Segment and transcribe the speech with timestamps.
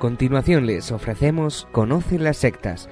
[0.00, 2.88] Continuación les ofrecemos Conoce las sectas,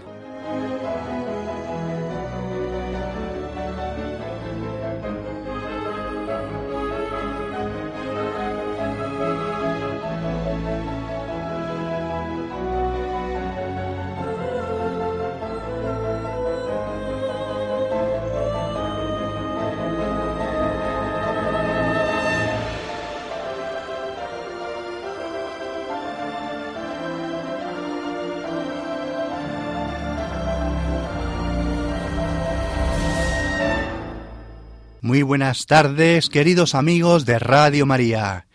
[35.19, 38.47] Muy buenas tardes, queridos amigos de Radio María.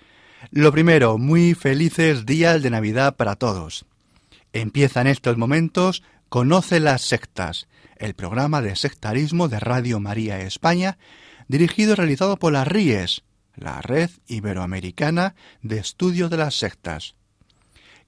[0.50, 3.86] Lo primero, muy felices días de Navidad para todos.
[4.54, 10.98] Empieza en estos momentos Conoce las sectas, el programa de sectarismo de Radio María España,
[11.50, 13.24] dirigido y realizado por las RIES,
[13.58, 17.16] la Red Iberoamericana de Estudio de las Sectas.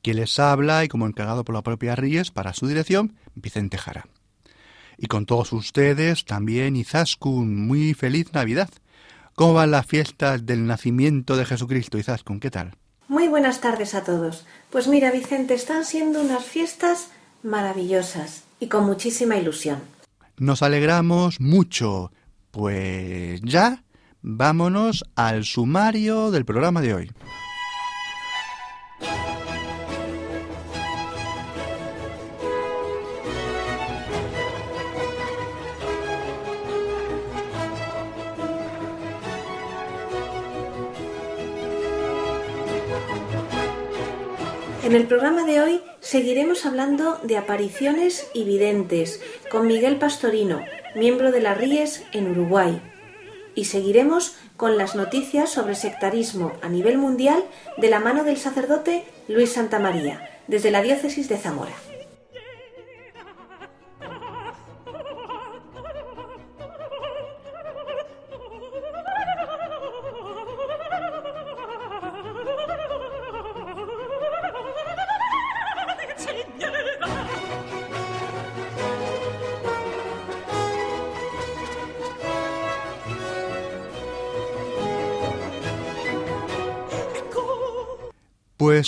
[0.01, 4.05] Quien les habla y como encargado por la propia RIES para su dirección, Vicente Jara
[4.97, 7.67] y con todos ustedes también Izaskun.
[7.67, 8.69] Muy feliz Navidad.
[9.35, 12.39] ¿Cómo van las fiestas del nacimiento de Jesucristo, Izaskun?
[12.39, 12.75] ¿Qué tal?
[13.07, 14.45] Muy buenas tardes a todos.
[14.69, 17.09] Pues mira, Vicente, están siendo unas fiestas
[17.43, 19.79] maravillosas y con muchísima ilusión.
[20.37, 22.11] Nos alegramos mucho.
[22.51, 23.83] Pues ya,
[24.21, 27.11] vámonos al sumario del programa de hoy.
[44.85, 49.19] En el programa de hoy seguiremos hablando de apariciones y videntes
[49.49, 50.63] con Miguel Pastorino,
[50.93, 52.79] miembro de las RIES en Uruguay.
[53.55, 57.43] Y seguiremos con las noticias sobre sectarismo a nivel mundial
[57.77, 61.73] de la mano del sacerdote Luis Santamaría, desde la diócesis de Zamora.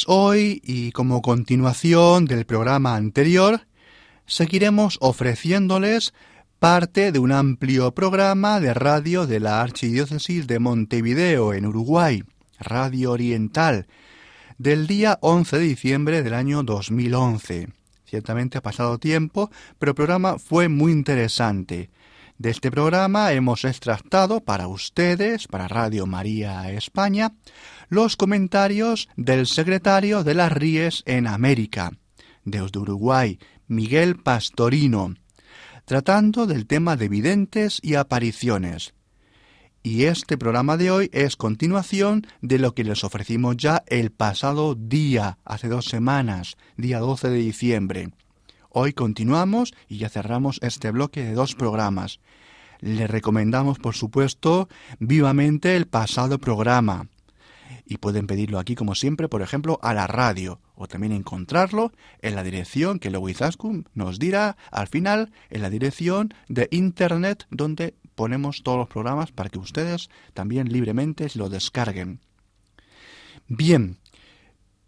[0.05, 3.61] Hoy, y como continuación del programa anterior,
[4.25, 6.13] seguiremos ofreciéndoles
[6.59, 12.23] parte de un amplio programa de radio de la Archidiócesis de Montevideo, en Uruguay,
[12.59, 13.87] Radio Oriental,
[14.57, 17.69] del día 11 de diciembre del año 2011.
[18.05, 21.89] Ciertamente ha pasado tiempo, pero el programa fue muy interesante.
[22.37, 27.33] De este programa hemos extractado para ustedes, para Radio María España,
[27.89, 31.93] los comentarios del secretario de las Ries en América,
[32.45, 35.15] desde Uruguay, Miguel Pastorino,
[35.85, 38.93] tratando del tema de videntes y apariciones.
[39.81, 44.75] Y este programa de hoy es continuación de lo que les ofrecimos ya el pasado
[44.75, 48.11] día, hace dos semanas, día 12 de diciembre.
[48.69, 52.19] Hoy continuamos y ya cerramos este bloque de dos programas.
[52.79, 57.07] Le recomendamos, por supuesto, vivamente el pasado programa.
[57.85, 62.35] Y pueden pedirlo aquí, como siempre, por ejemplo, a la radio, o también encontrarlo en
[62.35, 67.95] la dirección que luego Izaskun nos dirá al final, en la dirección de Internet, donde
[68.15, 72.19] ponemos todos los programas para que ustedes también libremente lo descarguen.
[73.47, 73.97] Bien,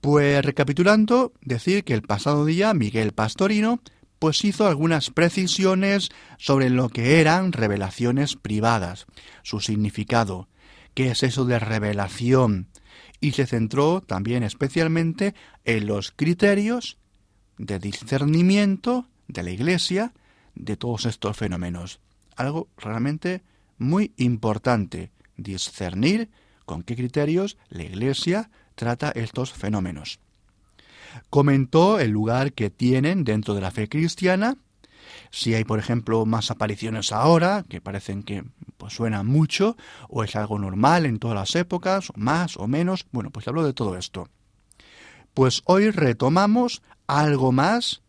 [0.02, 3.82] pues recapitulando, decir que el pasado día Miguel Pastorino
[4.20, 9.08] pues hizo algunas precisiones sobre lo que eran revelaciones privadas,
[9.44, 10.50] su significado,
[10.94, 12.68] qué es eso de revelación,
[13.22, 15.34] y se centró también especialmente
[15.66, 16.98] en los criterios
[17.58, 20.14] de discernimiento de la Iglesia
[20.56, 22.00] de todos estos fenómenos.
[22.36, 23.44] Algo realmente
[23.78, 26.30] muy importante, discernir
[26.66, 30.20] con qué criterios la Iglesia trata estos fenómenos.
[31.30, 34.58] Comentó el lugar que tienen dentro de la fe cristiana,
[35.32, 38.44] si hay, por ejemplo, más apariciones ahora, que parecen que
[38.78, 39.78] pues, suenan mucho,
[40.08, 43.74] o es algo normal en todas las épocas, más o menos, bueno, pues habló de
[43.74, 44.30] todo esto.
[45.34, 48.02] Pues hoy retomamos algo más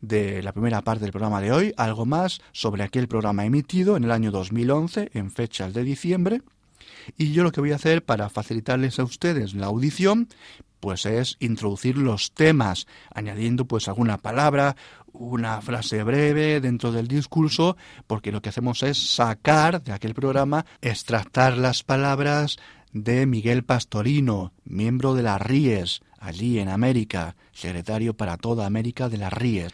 [0.00, 4.04] de la primera parte del programa de hoy, algo más sobre aquel programa emitido en
[4.04, 6.42] el año 2011, en fechas de diciembre,
[7.16, 10.28] y yo lo que voy a hacer para facilitarles a ustedes la audición,
[10.84, 14.76] pues es introducir los temas, añadiendo pues alguna palabra,
[15.14, 20.66] una frase breve dentro del discurso, porque lo que hacemos es sacar de aquel programa,
[20.82, 22.58] extractar las palabras
[22.92, 29.16] de Miguel Pastorino, miembro de las Ries, allí en América, secretario para toda América de
[29.16, 29.72] las Ries.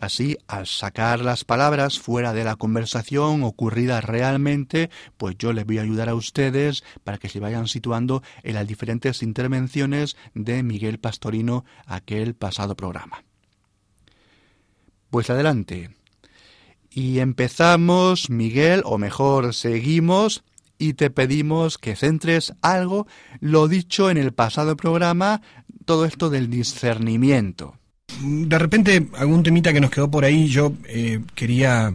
[0.00, 5.78] Así, al sacar las palabras fuera de la conversación ocurrida realmente, pues yo les voy
[5.78, 11.00] a ayudar a ustedes para que se vayan situando en las diferentes intervenciones de Miguel
[11.00, 13.24] Pastorino aquel pasado programa.
[15.10, 15.90] Pues adelante.
[16.90, 20.44] Y empezamos, Miguel, o mejor, seguimos
[20.78, 23.08] y te pedimos que centres algo
[23.40, 25.42] lo dicho en el pasado programa,
[25.86, 27.78] todo esto del discernimiento
[28.20, 31.94] de repente, algún temita que nos quedó por ahí, yo eh, quería,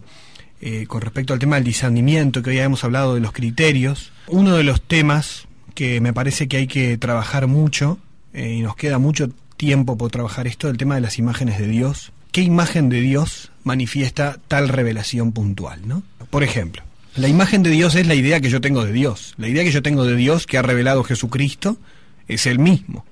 [0.61, 4.55] eh, con respecto al tema del discernimiento, que hoy hemos hablado de los criterios, uno
[4.55, 7.99] de los temas que me parece que hay que trabajar mucho,
[8.33, 11.67] eh, y nos queda mucho tiempo por trabajar esto, el tema de las imágenes de
[11.67, 12.11] Dios.
[12.31, 15.81] ¿Qué imagen de Dios manifiesta tal revelación puntual?
[15.87, 16.03] ¿no?
[16.29, 16.83] Por ejemplo,
[17.15, 19.35] la imagen de Dios es la idea que yo tengo de Dios.
[19.37, 21.77] La idea que yo tengo de Dios que ha revelado Jesucristo
[22.27, 23.05] es el mismo.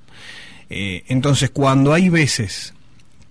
[0.69, 2.73] entonces, cuando hay veces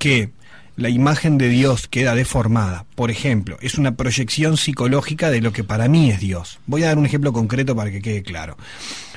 [0.00, 0.31] que
[0.76, 5.62] la imagen de Dios queda deformada, por ejemplo, es una proyección psicológica de lo que
[5.62, 6.58] para mí es Dios.
[6.67, 8.56] Voy a dar un ejemplo concreto para que quede claro.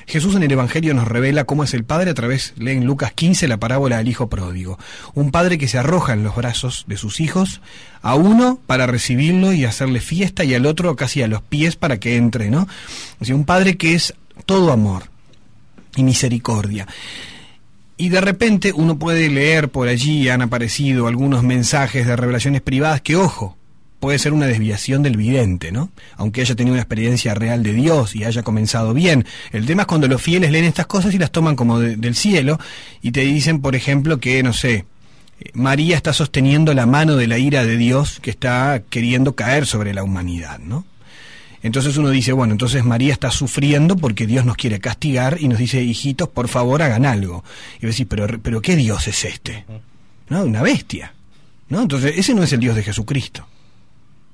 [0.05, 3.13] Jesús en el Evangelio nos revela cómo es el Padre a través, leen en Lucas
[3.13, 4.77] 15 la parábola del Hijo Pródigo.
[5.13, 7.61] Un Padre que se arroja en los brazos de sus hijos,
[8.01, 11.97] a uno para recibirlo y hacerle fiesta y al otro casi a los pies para
[11.97, 12.67] que entre, ¿no?
[13.21, 14.13] O sea, un Padre que es
[14.45, 15.03] todo amor
[15.95, 16.87] y misericordia.
[17.97, 23.01] Y de repente uno puede leer por allí, han aparecido algunos mensajes de revelaciones privadas
[23.01, 23.57] que, ojo,
[23.99, 25.89] puede ser una desviación del vidente, ¿no?
[26.17, 29.25] Aunque haya tenido una experiencia real de Dios y haya comenzado bien.
[29.51, 32.59] El tema es cuando los fieles leen estas cosas y las toman como del cielo
[33.01, 34.85] y te dicen, por ejemplo, que, no sé,
[35.53, 39.93] María está sosteniendo la mano de la ira de Dios que está queriendo caer sobre
[39.93, 40.85] la humanidad, ¿no?
[41.63, 45.57] Entonces uno dice, bueno, entonces María está sufriendo porque Dios nos quiere castigar y nos
[45.57, 47.43] dice, hijitos, por favor hagan algo.
[47.81, 49.65] Y decís, pero, pero ¿qué Dios es este?
[50.27, 50.43] ¿No?
[50.43, 51.13] Una bestia.
[51.69, 51.81] ¿No?
[51.81, 53.47] Entonces ese no es el Dios de Jesucristo.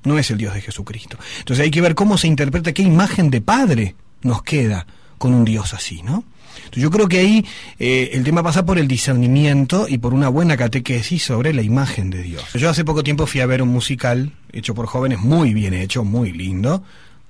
[0.04, 1.18] No es el Dios de Jesucristo.
[1.40, 4.88] Entonces hay que ver cómo se interpreta, qué imagen de padre nos queda
[5.20, 6.24] con un Dios así, ¿no?
[6.56, 7.46] Entonces yo creo que ahí
[7.78, 12.10] eh, el tema pasa por el discernimiento y por una buena catequesis sobre la imagen
[12.10, 12.44] de Dios.
[12.54, 16.04] Yo hace poco tiempo fui a ver un musical hecho por jóvenes, muy bien hecho,
[16.04, 16.84] muy lindo,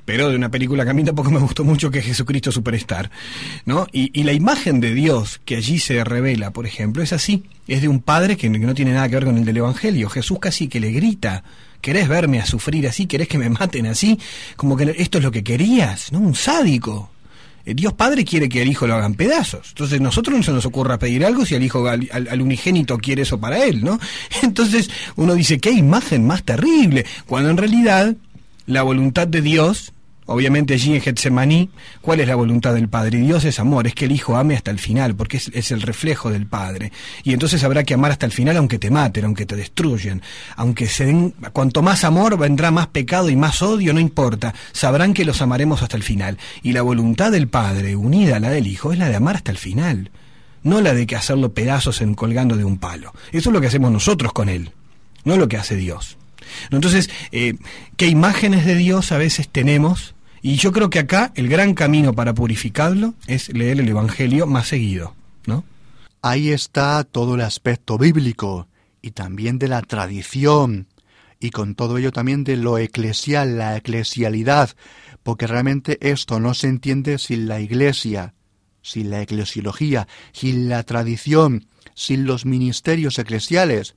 [0.10, 3.12] pero de una película que a mí tampoco me gustó mucho, que es Jesucristo Superstar,
[3.68, 3.86] ¿no?
[3.92, 7.90] Y, la imagen de Dios que allí se revela, por ejemplo, es así, es de
[7.90, 10.80] un padre que, no tiene nada que ver con el del Evangelio, Jesús casi que
[10.80, 11.44] le grita,
[11.80, 13.06] ¿querés verme a sufrir así?
[13.06, 14.18] ¿Querés que me maten así?
[14.56, 16.18] Como que esto es lo que querías, ¿no?
[16.22, 17.12] Un sádico.
[17.64, 19.68] Eh, Dios Padre quiere que al Hijo lo hagan pedazos.
[19.70, 23.22] Entonces nosotros no se nos ocurra pedir algo si al Hijo, al, al, unigénito quiere
[23.22, 24.00] eso para él, ¿no?
[24.42, 28.16] Entonces uno dice, qué imagen más terrible, cuando en realidad
[28.66, 29.94] la voluntad de Dios
[30.32, 31.72] Obviamente allí en Getsemaní,
[32.02, 33.18] ¿cuál es la voluntad del Padre?
[33.18, 36.30] Dios es amor, es que el Hijo ame hasta el final, porque es, el reflejo
[36.30, 36.92] del Padre.
[37.24, 40.22] Y entonces habrá que amar hasta el final aunque te maten, aunque te destruyen,
[40.56, 45.16] aunque se den, cuanto más amor vendrá más pecado y más odio, no importa, sabrán
[45.16, 46.38] que los amaremos hasta el final.
[46.62, 49.50] Y la voluntad del Padre, unida a la del Hijo, es la de amar hasta
[49.50, 50.12] el final,
[50.62, 53.14] no la de que hacerlo pedazos en colgando de un palo.
[53.32, 54.74] Eso es lo que hacemos nosotros con Él,
[55.24, 56.20] no lo que hace Dios.
[56.70, 57.56] Entonces, eh,
[57.98, 62.14] ¿qué imágenes de Dios a veces tenemos y yo creo que acá el gran camino
[62.14, 65.16] para purificarlo es leer el Evangelio más seguido,
[65.46, 65.64] ¿no?
[66.22, 68.68] Ahí está todo el aspecto bíblico
[69.02, 70.88] y también de la tradición
[71.40, 74.72] y con todo ello también de lo eclesial, la eclesialidad,
[75.24, 78.34] porque realmente esto no se entiende sin la iglesia,
[78.82, 83.96] sin la eclesiología, sin la tradición, sin los ministerios eclesiales.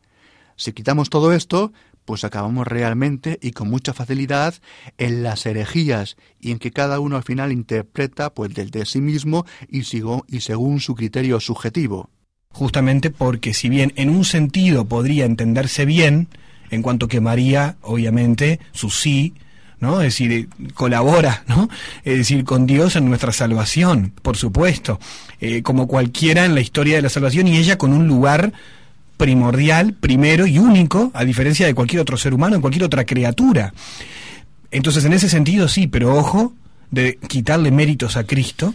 [0.56, 1.72] Si quitamos todo esto,
[2.04, 4.54] pues acabamos realmente y con mucha facilidad
[4.98, 9.00] en las herejías y en que cada uno al final interpreta pues del de sí
[9.00, 12.10] mismo y, sigo, y según su criterio subjetivo.
[12.50, 16.28] Justamente porque si bien en un sentido podría entenderse bien,
[16.70, 19.34] en cuanto que María, obviamente, su sí,
[19.82, 20.00] ¿no?
[20.00, 21.68] Es decir, colabora, ¿no?
[22.04, 25.00] Es decir, con Dios en nuestra salvación, por supuesto,
[25.40, 28.52] eh, como cualquiera en la historia de la salvación y ella con un lugar
[29.22, 33.72] primordial, primero y único, a diferencia de cualquier otro ser humano, en cualquier otra criatura.
[34.72, 36.54] Entonces, en ese sentido, sí, pero ojo
[36.90, 38.74] de quitarle méritos a Cristo,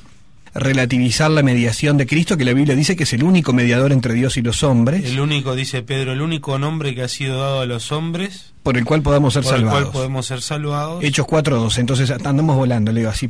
[0.55, 4.13] relativizar la mediación de Cristo, que la Biblia dice que es el único mediador entre
[4.13, 5.03] Dios y los hombres.
[5.03, 8.53] El único, dice Pedro, el único nombre que ha sido dado a los hombres.
[8.63, 9.69] Por el cual podamos ser salvados.
[9.69, 11.03] Por el cual podemos ser salvados.
[11.03, 13.29] Hechos 4.12, entonces andamos volando, le digo así.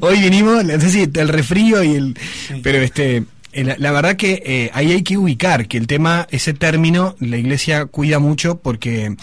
[0.00, 2.18] Hoy vinimos, es el refrío y el...
[2.62, 6.54] Pero este eh, la, verdad que eh, ahí hay que ubicar que el tema, ese
[6.54, 9.16] término, la iglesia cuida mucho porque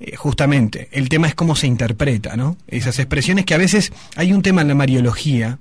[0.00, 2.56] eh, justamente el tema es cómo se interpreta, ¿no?
[2.66, 5.58] Esas expresiones que a veces hay un tema en la mariología,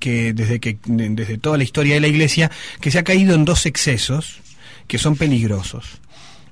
[0.00, 2.50] que desde que desde toda la historia de la Iglesia
[2.80, 4.40] que se ha caído en dos excesos
[4.86, 6.00] que son peligrosos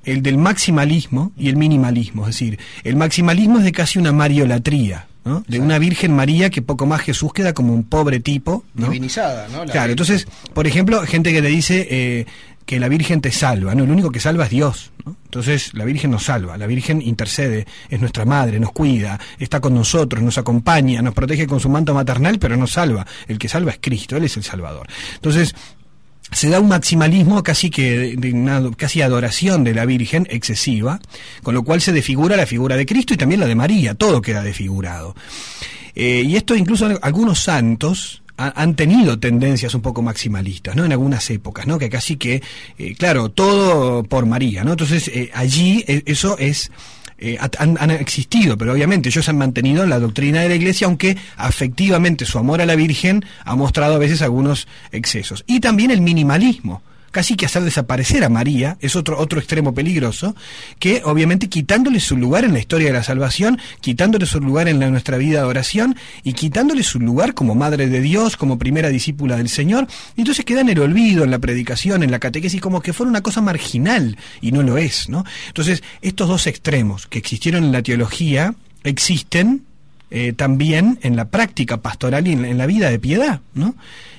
[0.07, 2.23] el del maximalismo y el minimalismo.
[2.23, 5.07] Es decir, el maximalismo es de casi una mariolatría.
[5.27, 5.43] ¿No?
[5.47, 8.65] De una Virgen María que poco más Jesús queda como un pobre tipo.
[8.75, 8.87] ¿no?
[8.87, 9.65] Divinizada, ¿no?
[9.65, 12.27] La claro, entonces, por ejemplo, gente que le dice eh,
[12.65, 13.85] que la Virgen te salva, ¿no?
[13.85, 15.17] El único que salva es Dios, ¿no?
[15.25, 19.75] Entonces, la Virgen nos salva, la Virgen intercede, es nuestra madre, nos cuida, está con
[19.75, 23.05] nosotros, nos acompaña, nos protege con su manto maternal, pero nos salva.
[23.27, 24.87] El que salva es Cristo, Él es el Salvador.
[25.17, 25.55] Entonces,
[26.33, 31.01] se da un maximalismo casi que de una casi adoración de la Virgen excesiva,
[31.43, 34.21] con lo cual se desfigura la figura de Cristo y también la de María, todo
[34.21, 35.15] queda desfigurado.
[35.95, 40.85] Eh, y esto incluso algunos santos ha- han tenido tendencias un poco maximalistas, ¿no?
[40.85, 41.79] En algunas épocas, ¿no?
[41.79, 42.43] Que casi que,
[42.79, 44.73] eh, claro, todo por María, ¿no?
[44.73, 46.71] Entonces, eh, allí eso es
[47.19, 50.87] eh, han, han existido, pero obviamente ellos han mantenido en la doctrina de la Iglesia,
[50.87, 55.45] aunque afectivamente su amor a la Virgen ha mostrado a veces algunos excesos.
[55.47, 56.83] Y también el minimalismo.
[57.17, 60.37] Casi que hacer desaparecer a María es otro, otro extremo peligroso,
[60.79, 64.81] que obviamente quitándole su lugar en la historia de la salvación, quitándole su lugar en
[64.81, 68.91] la- nuestra vida de oración y quitándole su lugar como Madre de Dios, como primera
[68.91, 72.61] discípula del Señor, y entonces queda en el olvido, en la predicación, en la catequesis,
[72.61, 75.25] como que fuera una cosa marginal, y no lo es, ¿no?
[75.49, 78.55] Entonces, estos dos extremos que existieron en la teología
[78.85, 79.63] existen
[80.11, 83.75] eh, también en la práctica pastoral y en, la- vida de piedad, ¿no?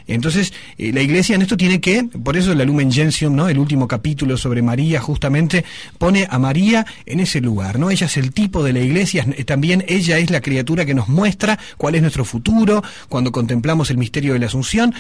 [0.09, 3.49] Entonces, eh, la Iglesia en esto tiene que, por eso la Lumen Gentium, ¿no?
[3.49, 5.65] El último capítulo sobre María, justamente,
[5.97, 7.89] pone a María en ese lugar, ¿no?
[7.91, 11.09] Ella es el tipo de la Iglesia, es- también ella es la criatura que nos
[11.09, 14.93] muestra cuál es nuestro futuro cuando contemplamos el misterio de la Asunción,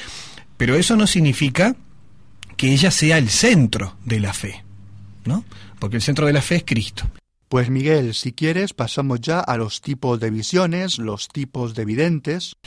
[0.57, 1.75] pero eso no significa
[2.57, 4.63] que ella sea el centro de la fe,
[5.25, 5.45] ¿no?
[5.79, 7.07] Porque el centro de la fe es Cristo.
[7.49, 12.57] Pues Miguel, si quieres, pasamos ya a los tipos de visiones, los tipos de videntes.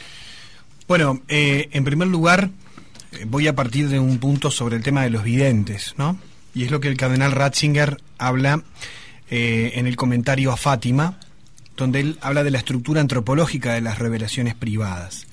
[0.88, 2.50] Bueno, eh, en primer lugar,
[3.12, 6.18] eh, voy a partir de un punto sobre el tema de los videntes, ¿no?
[6.54, 8.62] Y es lo que el cardenal Ratzinger habla
[9.30, 11.20] eh, en el comentario a Fátima,
[11.76, 15.26] donde él habla de la estructura antropológica de las revelaciones privadas.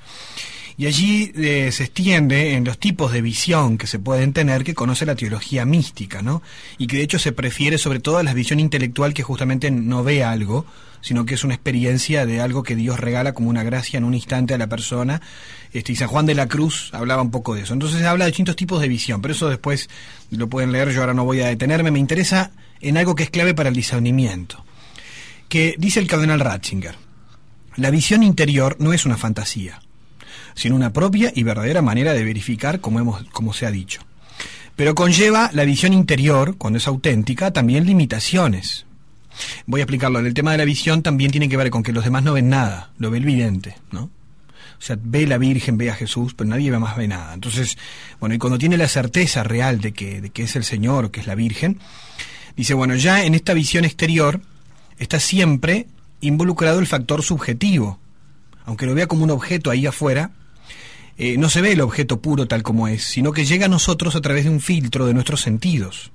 [0.80, 4.76] Y allí eh, se extiende en los tipos de visión que se pueden tener que
[4.76, 6.44] conoce la teología mística, ¿no?
[6.78, 10.04] Y que de hecho se prefiere sobre todo a la visión intelectual que justamente no
[10.04, 10.68] ve algo,
[11.02, 14.14] sino que es una experiencia de algo que Dios regala como una gracia en un
[14.14, 15.20] instante a la persona.
[15.74, 17.74] Este, y San Juan de la Cruz hablaba un poco de eso.
[17.74, 19.90] Entonces habla de distintos tipos de visión, pero eso después
[20.30, 21.90] lo pueden leer, yo ahora no voy a detenerme.
[21.90, 24.64] Me interesa en algo que es clave para el discernimiento,
[25.50, 26.96] que dice el cardenal Ratzinger.
[27.78, 29.80] La visión interior no es una fantasía,
[30.58, 34.02] sino una propia y verdadera manera de verificar como, hemos, como se ha dicho.
[34.76, 38.86] Pero conlleva la visión interior, cuando es auténtica, también limitaciones.
[39.68, 40.18] Voy a explicarlo.
[40.18, 42.50] El tema de la visión también tiene que ver con que los demás no ven
[42.50, 44.10] nada, lo ve el vidente, ¿no?
[44.80, 47.36] O sea, ve la Virgen, ve a Jesús, pero nadie ve más ve nada.
[47.36, 47.78] Entonces,
[48.20, 51.20] bueno, y cuando tiene la certeza real de que, de que es el Señor que
[51.20, 51.80] es la Virgen,
[52.56, 54.42] dice, bueno, ya en esta visión exterior
[54.98, 55.86] está siempre
[56.20, 58.00] involucrado el factor subjetivo.
[58.66, 60.32] Aunque lo vea como un objeto ahí afuera,
[61.18, 64.16] eh, no se ve el objeto puro tal como es, sino que llega a nosotros
[64.16, 66.12] a través de un filtro de nuestros sentidos.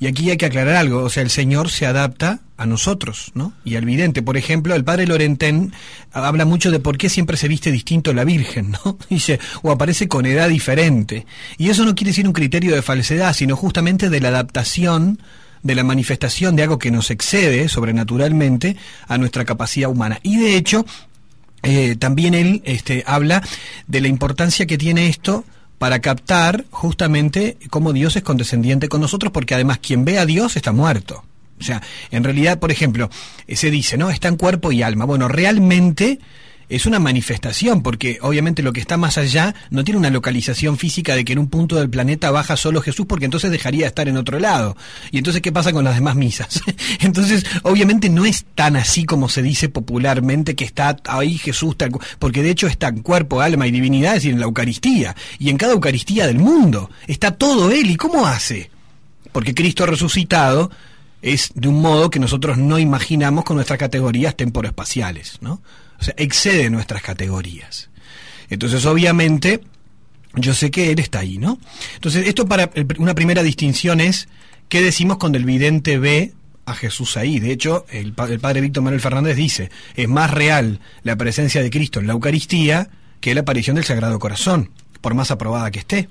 [0.00, 3.52] Y aquí hay que aclarar algo, o sea, el Señor se adapta a nosotros, ¿no?
[3.64, 5.72] Y al vidente, por ejemplo, el padre Lorentén
[6.12, 8.98] habla mucho de por qué siempre se viste distinto la Virgen, ¿no?
[9.08, 11.26] Dice, o aparece con edad diferente.
[11.58, 15.20] Y eso no quiere decir un criterio de falsedad, sino justamente de la adaptación
[15.62, 18.76] de la manifestación de algo que nos excede sobrenaturalmente
[19.08, 20.20] a nuestra capacidad humana.
[20.22, 20.84] Y de hecho,
[21.64, 23.42] eh, también él este, habla
[23.86, 25.44] de la importancia que tiene esto
[25.78, 30.56] para captar justamente cómo Dios es condescendiente con nosotros, porque además quien ve a Dios
[30.56, 31.24] está muerto.
[31.60, 33.10] O sea, en realidad, por ejemplo,
[33.46, 34.10] eh, se dice, ¿no?
[34.10, 35.04] Está en cuerpo y alma.
[35.04, 36.18] Bueno, realmente
[36.74, 41.14] es una manifestación, porque obviamente lo que está más allá no tiene una localización física
[41.14, 44.08] de que en un punto del planeta baja solo Jesús, porque entonces dejaría de estar
[44.08, 44.76] en otro lado.
[45.12, 46.62] Y entonces, ¿qué pasa con las demás misas?
[47.00, 51.92] entonces, obviamente no es tan así como se dice popularmente que está ahí Jesús, tal,
[52.18, 55.14] porque de hecho está en cuerpo, alma y divinidad, es decir, en la Eucaristía.
[55.38, 57.88] Y en cada Eucaristía del mundo está todo Él.
[57.88, 58.70] ¿Y cómo hace?
[59.30, 60.72] Porque Cristo resucitado
[61.22, 65.62] es de un modo que nosotros no imaginamos con nuestras categorías temporoespaciales, ¿no?
[66.04, 67.88] O sea, excede nuestras categorías.
[68.50, 69.62] Entonces, obviamente,
[70.34, 71.58] yo sé que Él está ahí, ¿no?
[71.94, 74.28] Entonces, esto para una primera distinción es
[74.68, 76.34] qué decimos cuando el vidente ve
[76.66, 77.40] a Jesús ahí.
[77.40, 82.00] De hecho, el padre Víctor Manuel Fernández dice, es más real la presencia de Cristo
[82.00, 82.90] en la Eucaristía
[83.22, 86.10] que la aparición del Sagrado Corazón, por más aprobada que esté.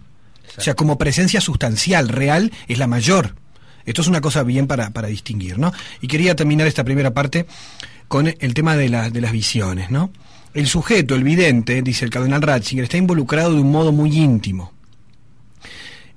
[0.58, 3.36] O sea, como presencia sustancial, real, es la mayor.
[3.86, 5.72] Esto es una cosa bien para, para distinguir, ¿no?
[6.02, 7.46] Y quería terminar esta primera parte
[8.14, 10.12] con el tema de, de las visiones, ¿no?
[10.54, 14.72] el sujeto, el vidente, dice el cardenal Ratzinger, está involucrado de un modo muy íntimo.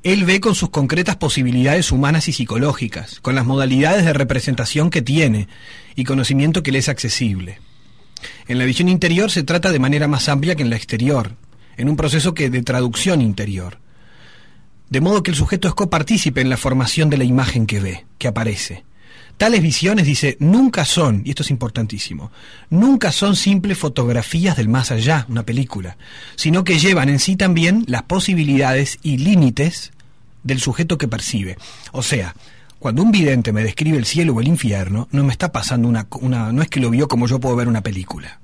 [0.03, 5.01] Él ve con sus concretas posibilidades humanas y psicológicas, con las modalidades de representación que
[5.01, 5.49] tiene
[5.95, 7.61] y conocimiento que le es accesible.
[8.47, 11.35] En la visión interior se trata de manera más amplia que en la exterior,
[11.79, 13.79] en un proceso que de traducción interior.
[14.91, 18.05] De modo que el sujeto es copartícipe en la formación de la imagen que ve,
[18.19, 18.85] que aparece.
[19.37, 22.33] Tales visiones, dice, nunca son, y esto es importantísimo,
[22.71, 25.99] nunca son simples fotografías del más allá, una película,
[26.37, 29.93] sino que llevan en sí también las posibilidades y límites
[30.43, 31.59] del sujeto que percibe.
[31.93, 32.35] O sea,
[32.79, 36.07] cuando un vidente me describe el cielo o el infierno, no me está pasando una,
[36.21, 38.41] una no es que lo vio como yo puedo ver una película,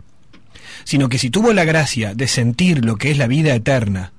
[0.84, 4.12] sino que si tuvo la gracia de sentir lo que es la vida eterna,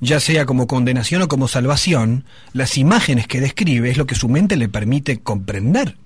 [0.00, 4.28] ya sea como condenación o como salvación, las imágenes que describe es lo que su
[4.28, 5.96] mente le permite comprender.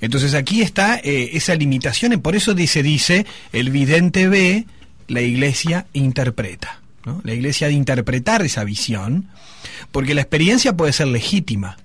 [0.00, 4.66] Entonces aquí está eh, esa limitación, y por eso dice, dice, el vidente ve,
[5.08, 6.80] la iglesia interpreta.
[7.24, 9.28] La iglesia ha de interpretar esa visión,
[9.90, 11.76] porque la experiencia puede ser legítima.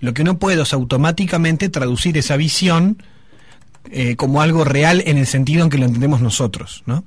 [0.00, 3.02] Lo que no puedo es automáticamente traducir esa visión
[3.90, 7.04] eh, como algo real en el sentido en que lo entendemos nosotros, ¿no?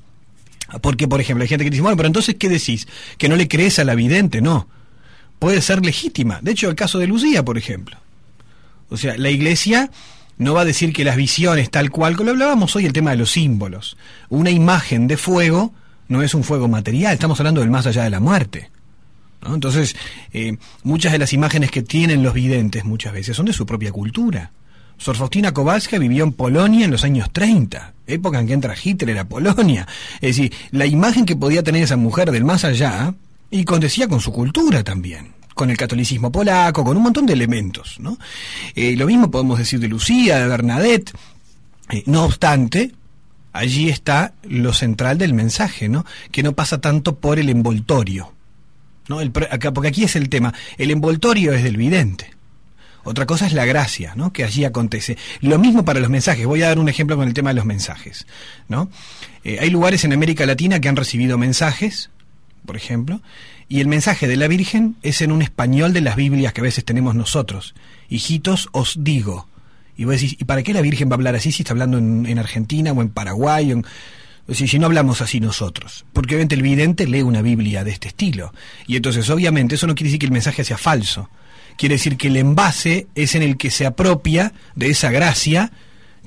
[0.81, 2.87] Porque, por ejemplo, hay gente que dice, bueno, pero entonces, ¿qué decís?
[3.17, 4.67] Que no le crees a la vidente, no.
[5.39, 6.39] Puede ser legítima.
[6.41, 7.97] De hecho, el caso de Lucía, por ejemplo.
[8.89, 9.91] O sea, la iglesia
[10.37, 13.17] no va a decir que las visiones tal cual, como hablábamos hoy, el tema de
[13.17, 13.97] los símbolos.
[14.29, 15.73] Una imagen de fuego
[16.07, 18.69] no es un fuego material, estamos hablando del más allá de la muerte.
[19.45, 19.95] Entonces,
[20.33, 23.91] eh, muchas de las imágenes que tienen los videntes muchas veces son de su propia
[23.91, 24.51] cultura.
[24.97, 29.19] Sor Faustina Kowalska vivió en Polonia en los años 30, época en que entra Hitler
[29.19, 29.87] a Polonia.
[30.15, 33.13] Es decir, la imagen que podía tener esa mujer del más allá,
[33.55, 37.97] y condecía con su cultura también, con el catolicismo polaco, con un montón de elementos.
[37.99, 38.17] ¿no?
[38.75, 41.13] Eh, lo mismo podemos decir de Lucía, de Bernadette.
[41.89, 42.91] Eh, no obstante,
[43.53, 46.05] allí está lo central del mensaje, ¿no?
[46.31, 48.33] que no pasa tanto por el envoltorio.
[49.07, 49.19] ¿no?
[49.31, 52.34] Porque aquí es el tema, el envoltorio es del vidente.
[53.05, 54.33] Otra cosa es la gracia, ¿no?
[54.33, 55.15] Que allí acontece.
[55.39, 56.45] Lo mismo para los mensajes.
[56.47, 58.25] Voy a dar un ejemplo con el tema de los mensajes,
[58.67, 58.89] ¿no?
[59.43, 62.09] Eh, hay lugares en América Latina que han recibido mensajes,
[62.65, 63.21] por ejemplo,
[63.69, 66.63] y el mensaje de la Virgen es en un español de las Biblias que a
[66.63, 67.75] veces tenemos nosotros.
[68.09, 69.47] Hijitos, os digo.
[69.95, 71.99] Y vos decís, ¿y para qué la Virgen va a hablar así si está hablando
[71.99, 73.71] en, Argentina o en Paraguay?
[73.71, 76.05] O, si no hablamos así nosotros.
[76.11, 78.51] Porque obviamente el vidente lee una Biblia de este estilo.
[78.87, 81.29] Y entonces, obviamente, eso no quiere decir que el mensaje sea falso
[81.77, 85.71] quiere decir que el envase es en el que se apropia de esa gracia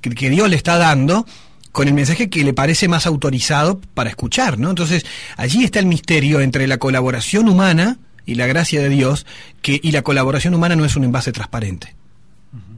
[0.00, 1.26] que, Dios le está dando
[1.72, 4.70] con el mensaje que le parece más autorizado para escuchar, ¿no?
[4.70, 5.04] Entonces,
[5.36, 9.26] allí está el misterio entre la colaboración humana y la gracia de Dios,
[9.62, 11.94] que, y la colaboración humana no es un envase transparente.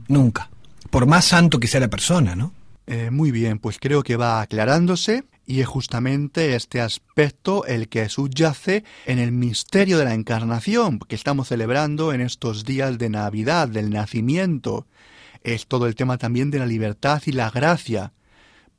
[0.07, 0.49] Nunca.
[0.89, 2.53] Por más santo que sea la persona, ¿no?
[2.87, 8.09] Eh, muy bien, pues creo que va aclarándose y es justamente este aspecto el que
[8.09, 13.67] subyace en el misterio de la encarnación que estamos celebrando en estos días de Navidad,
[13.67, 14.87] del nacimiento.
[15.43, 18.13] Es todo el tema también de la libertad y la gracia.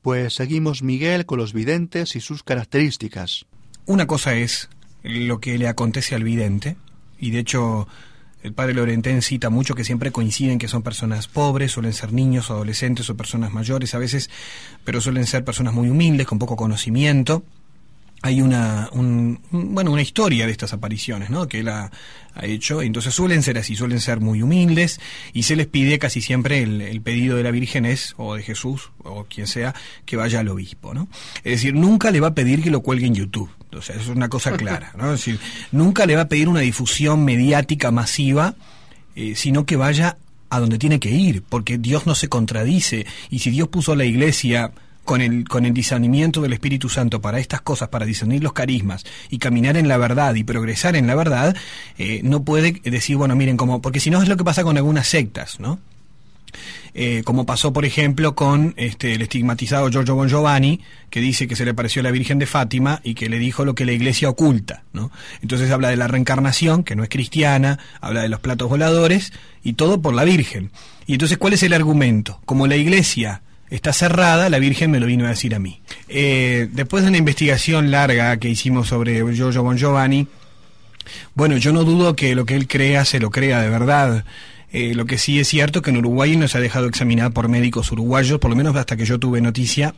[0.01, 3.47] Pues seguimos, Miguel, con los videntes y sus características.
[3.87, 4.69] Una cosa es
[5.03, 6.77] lo que le acontece al vidente,
[7.19, 7.89] y de hecho
[8.43, 12.51] el padre Lorentén cita mucho que siempre coinciden que son personas pobres, suelen ser niños,
[12.51, 14.31] adolescentes o personas mayores a veces,
[14.85, 17.45] pero suelen ser personas muy humildes, con poco conocimiento
[18.23, 21.49] hay una, bueno, una historia de estas apariciones, ¿no?
[21.49, 21.91] Que él ha,
[22.41, 22.81] hecho.
[22.81, 25.01] Entonces suelen ser así, suelen ser muy humildes
[25.35, 28.91] y se les pide casi siempre el, pedido de la Virgen es, o de Jesús,
[29.03, 29.75] o quien sea,
[30.07, 31.09] que vaya al obispo, ¿no?
[31.45, 33.51] Es decir, nunca le va a pedir que lo cuelgue en YouTube.
[33.77, 35.13] O sea, eso es una cosa clara, ¿no?
[35.13, 35.29] Es
[35.73, 38.55] nunca le va a pedir una difusión mediática masiva,
[39.15, 40.17] eh, sino que vaya
[40.49, 43.05] a donde tiene que ir, porque Dios no se contradice.
[43.31, 44.73] Y si Dios puso la iglesia
[45.05, 49.05] con el, con el discernimiento del Espíritu Santo para estas cosas, para discernir los carismas
[49.31, 51.57] y caminar en la verdad y progresar en la verdad,
[51.99, 54.77] eh, no puede decir, bueno, miren, como, porque si no es lo que pasa con
[54.77, 55.81] algunas sectas, ¿no?
[56.95, 61.57] Eh, como pasó, por ejemplo, con este, el estigmatizado Giorgio Bon Giovanni, que dice que
[61.57, 63.93] se le pareció a la Virgen de Fátima y que le dijo lo que la
[63.93, 64.83] Iglesia oculta.
[64.93, 65.11] ¿no?
[65.41, 69.33] Entonces habla de la reencarnación, que no es cristiana, habla de los platos voladores,
[69.65, 70.71] y todo por la Virgen.
[71.07, 72.41] Y entonces, ¿cuál es el argumento?
[72.45, 73.41] Como la Iglesia
[73.77, 75.81] está cerrada, la Virgen me lo vino a decir a mí.
[76.09, 80.29] Eh, después de una investigación larga que hicimos sobre Giorgio Bon Giovanni,
[81.35, 84.25] bueno, yo no dudo que lo que él crea se lo crea de verdad.
[84.73, 87.49] Eh, lo que sí es cierto que en Uruguay no se ha dejado examinar por
[87.49, 89.95] médicos uruguayos, por lo menos hasta que yo tuve noticia.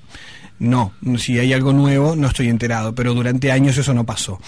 [0.60, 4.40] No, si hay algo nuevo no estoy enterado, pero durante años eso no pasó.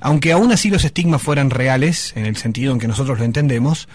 [0.00, 3.88] Aunque aún así los estigmas fueran reales, en el sentido en que nosotros lo entendemos,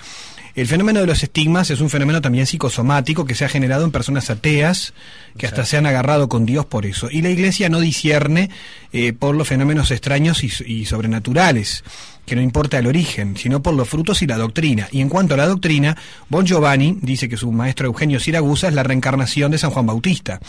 [0.56, 3.92] El fenómeno de los estigmas es un fenómeno también psicosomático que se ha generado en
[3.92, 4.94] personas ateas
[5.38, 7.10] que hasta se han agarrado con Dios por eso.
[7.10, 8.50] Y la Iglesia no discierne
[8.92, 11.84] eh, por los fenómenos extraños y sobrenaturales
[12.26, 14.88] que no importa el origen, sino por los frutos y la doctrina.
[14.92, 15.98] Y en cuanto a la doctrina,
[16.30, 20.40] Bon Giovanni dice que su maestro Eugenio Siragusa es la reencarnación de San Juan Bautista,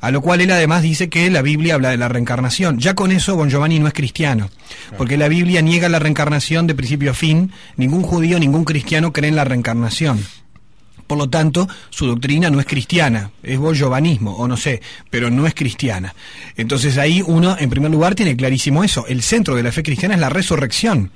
[0.00, 2.78] a lo cual él además dice que la Biblia habla de la reencarnación.
[2.78, 4.50] Ya con eso Bon Giovanni no es cristiano,
[4.96, 9.28] porque la Biblia niega la reencarnación de principio a fin, ningún judío, ningún cristiano cree
[9.28, 10.24] en la reencarnación.
[11.08, 15.46] Por lo tanto, su doctrina no es cristiana, es bollovanismo, o no sé, pero no
[15.46, 16.14] es cristiana.
[16.56, 19.06] Entonces ahí uno, en primer lugar, tiene clarísimo eso.
[19.08, 21.10] El centro de la fe cristiana es la resurrección.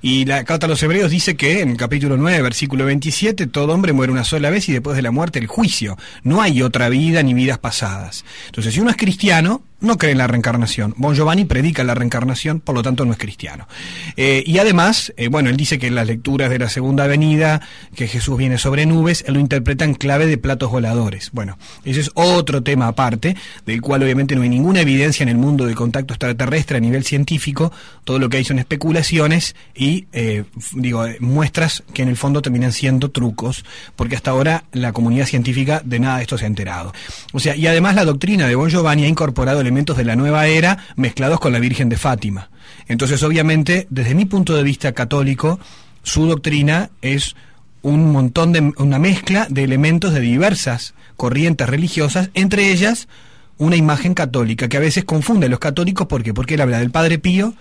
[0.00, 3.74] Y la carta a los hebreos dice que en el capítulo 9, versículo 27, todo
[3.74, 5.98] hombre muere una sola vez y después de la muerte el juicio.
[6.22, 8.24] No hay otra vida ni vidas pasadas.
[8.46, 10.94] Entonces, si uno es cristiano, no cree en la reencarnación.
[10.96, 13.68] Bon Giovanni predica la reencarnación, por lo tanto no es cristiano.
[14.16, 17.60] Eh, y además, eh, bueno, él dice que en las lecturas de la segunda venida,
[17.94, 21.30] que Jesús viene sobre nubes, él lo interpreta en clave de platos voladores.
[21.32, 25.36] Bueno, ese es otro tema aparte, del cual obviamente no hay ninguna evidencia en el
[25.36, 27.72] mundo de contacto extraterrestre a nivel científico.
[28.04, 32.72] Todo lo que hay son especulaciones y, eh, digo, muestras que en el fondo terminan
[32.72, 33.64] siendo trucos,
[33.96, 36.92] porque hasta ahora la comunidad científica de nada de esto se ha enterado.
[37.32, 40.16] O sea, y además la doctrina de Bon Giovanni ha incorporado el elementos de la
[40.16, 42.50] nueva era mezclados con la Virgen de Fátima.
[42.88, 45.58] Entonces, obviamente, desde mi punto de vista católico,
[46.02, 47.34] su doctrina es
[47.80, 53.08] un montón de una mezcla de elementos de diversas corrientes religiosas, entre ellas
[53.56, 56.90] una imagen católica que a veces confunde a los católicos porque porque él habla del
[56.90, 57.54] Padre Pío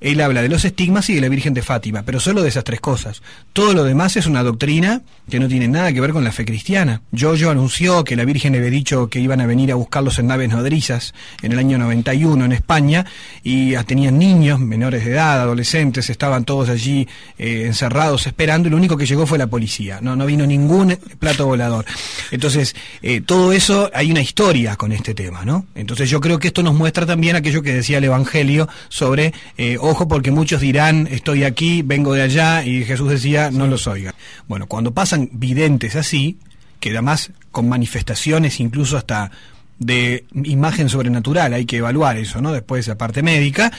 [0.00, 2.64] él habla de los estigmas y de la Virgen de Fátima, pero solo de esas
[2.64, 3.22] tres cosas.
[3.52, 6.44] Todo lo demás es una doctrina que no tiene nada que ver con la fe
[6.44, 7.02] cristiana.
[7.18, 10.50] Jojo anunció que la Virgen había dicho que iban a venir a buscarlos en naves
[10.50, 13.06] nodrizas en el año 91 en España
[13.42, 17.08] y tenían niños, menores de edad, adolescentes, estaban todos allí
[17.38, 19.98] eh, encerrados esperando y lo único que llegó fue la policía.
[20.00, 21.84] No, no vino ningún plato volador.
[22.30, 25.66] Entonces, eh, todo eso, hay una historia con este tema, ¿no?
[25.74, 29.32] Entonces yo creo que esto nos muestra también aquello que decía el Evangelio sobre...
[29.56, 33.86] Eh, Ojo porque muchos dirán, estoy aquí, vengo de allá, y Jesús decía, no los
[33.86, 34.12] oigan.
[34.46, 36.36] Bueno, cuando pasan videntes así,
[36.78, 39.30] que además con manifestaciones incluso hasta
[39.78, 42.52] de imagen sobrenatural, hay que evaluar eso, ¿no?
[42.52, 43.72] Después la parte médica,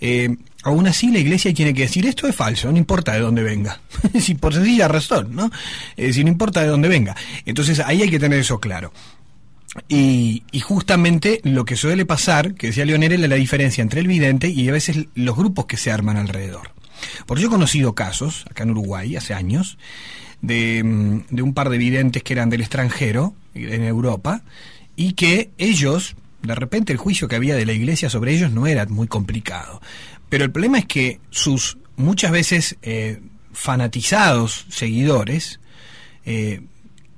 [0.00, 3.42] eh, aún así la iglesia tiene que decir esto es falso, no importa de dónde
[3.42, 3.80] venga,
[4.20, 5.50] si por sencilla razón, ¿no?
[5.96, 7.16] Eh, si no importa de dónde venga.
[7.44, 8.92] Entonces ahí hay que tener eso claro.
[9.88, 14.48] Y, justamente lo que suele pasar, que decía Leonel, es la diferencia entre el vidente
[14.48, 16.72] y a veces los grupos que se arman alrededor.
[17.26, 19.78] Porque yo he conocido casos, acá en Uruguay, hace años,
[20.40, 24.42] de, mm, de un par de videntes que eran del extranjero, en Europa,
[24.96, 28.66] y que ellos, de repente el juicio que había de la iglesia sobre ellos no
[28.66, 29.80] era muy complicado.
[30.28, 33.20] Pero el problema es que sus muchas veces eh,
[33.52, 35.60] fanatizados seguidores,
[36.24, 36.62] eh,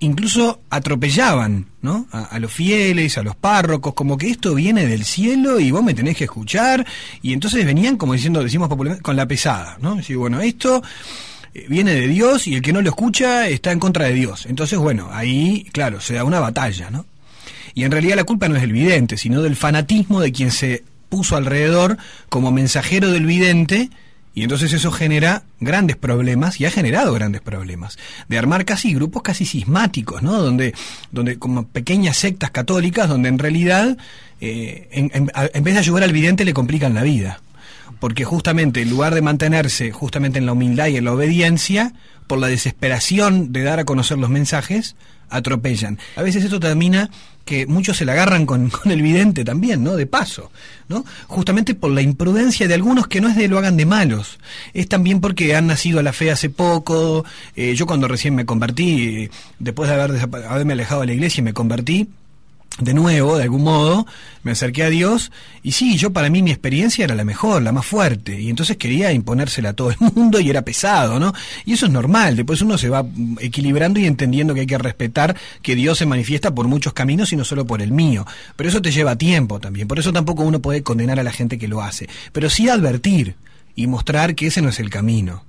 [0.01, 2.07] incluso atropellaban ¿no?
[2.11, 5.95] A, los fieles, a los párrocos, como que esto viene del cielo y vos me
[5.95, 6.85] tenés que escuchar,
[7.23, 9.95] y entonces venían, como diciendo, decimos popularmente, con la pesada, ¿no?
[9.95, 10.83] Decir, bueno, esto
[11.55, 14.47] eh, viene de Dios y el que no lo escucha está en contra de Dios.
[14.47, 17.07] Entonces, bueno, ahí, claro, se da una batalla, ¿no?
[17.75, 20.83] Y en realidad la culpa no es del vidente, sino del fanatismo de quien se
[21.09, 21.97] puso alrededor
[22.29, 23.89] como mensajero del vidente,
[24.35, 29.23] y entonces eso genera grandes problemas y ha generado grandes problemas de armar casi grupos
[29.23, 30.41] casi sismáticos, ¿no?
[30.41, 30.75] Donde,
[31.11, 33.97] donde como pequeñas sectas católicas, donde en realidad
[34.41, 37.41] eh, en, vez de ayudar al vidente le complican la vida,
[37.99, 41.93] porque justamente en lugar de mantenerse justamente en la humildad y en la obediencia,
[42.27, 44.95] por la desesperación de dar a conocer los mensajes,
[45.31, 45.99] atropellan.
[46.17, 47.11] A veces esto termina
[47.45, 49.97] que muchos se la agarran con, el vidente también, ¿no?
[49.97, 50.51] De paso,
[50.89, 51.05] ¿no?
[51.27, 54.39] Justamente por la imprudencia de algunos que no es de lo hagan de malos,
[54.75, 57.25] es también porque han nacido a la fe hace poco.
[57.57, 61.55] Eh, yo cuando recién me convertí, después de haber, haberme alejado de la iglesia me
[61.55, 62.09] convertí,
[62.81, 64.07] de nuevo, de algún modo,
[64.45, 67.73] me acerqué a Dios y sí, yo para mí mi experiencia era la mejor, la
[67.73, 71.33] más fuerte, y entonces quería imponérsela a todo el mundo y era pesado, ¿no?
[71.65, 73.05] Y eso es normal, después uno se va
[73.41, 77.37] equilibrando y entendiendo que hay que respetar que Dios se manifiesta por muchos caminos y
[77.37, 80.61] no solo por el mío, pero eso te lleva tiempo también, por eso tampoco uno
[80.61, 83.35] puede condenar a la gente que lo hace, pero sí advertir
[83.75, 85.48] y mostrar que ese no es el camino.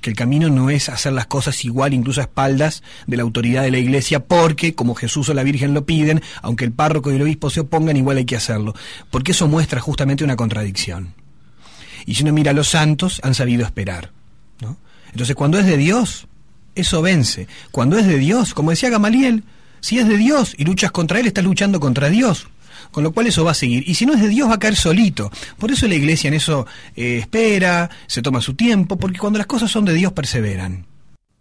[0.00, 3.62] Que el camino no es hacer las cosas igual, incluso a espaldas de la autoridad
[3.62, 7.16] de la iglesia, porque como Jesús o la Virgen lo piden, aunque el párroco y
[7.16, 8.74] el obispo se opongan, igual hay que hacerlo.
[9.10, 11.14] Porque eso muestra justamente una contradicción.
[12.06, 14.10] Y si uno mira los santos, han sabido esperar.
[15.12, 16.26] Entonces, cuando es de Dios,
[16.74, 17.46] eso vence.
[17.70, 19.44] Cuando es de Dios, como decía Gamaliel,
[19.80, 22.48] si es de Dios y luchas contra Él, estás luchando contra Dios
[22.94, 23.82] con lo cual eso va a seguir.
[23.88, 25.28] Y si no es de Dios, va a caer solito.
[25.58, 29.48] Por eso la iglesia en eso eh, espera, se toma su tiempo, porque cuando las
[29.48, 30.86] cosas son de Dios, perseveran.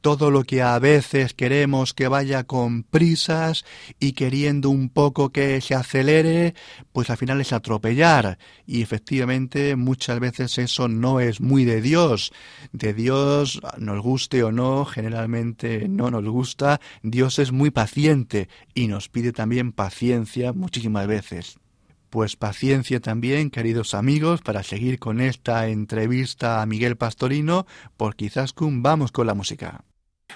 [0.04, 3.64] Todo lo que a veces queremos que vaya con prisas
[4.02, 6.56] y queriendo un poco que se acelere,
[6.92, 8.38] pues al final es atropellar.
[8.68, 12.34] Y efectivamente muchas veces eso no es muy de Dios.
[12.74, 16.82] De Dios, nos guste o no, generalmente no nos gusta.
[17.02, 21.56] Dios es muy paciente y nos pide también paciencia muchísimas veces.
[22.10, 28.54] Pues paciencia también, queridos amigos, para seguir con esta entrevista a Miguel Pastorino, por quizás
[28.60, 29.86] vamos con la música.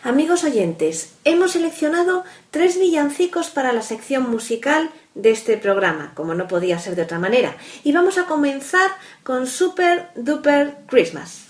[0.03, 6.47] Amigos oyentes, hemos seleccionado tres villancicos para la sección musical de este programa, como no
[6.47, 8.91] podía ser de otra manera, y vamos a comenzar
[9.23, 11.46] con Super Duper Christmas.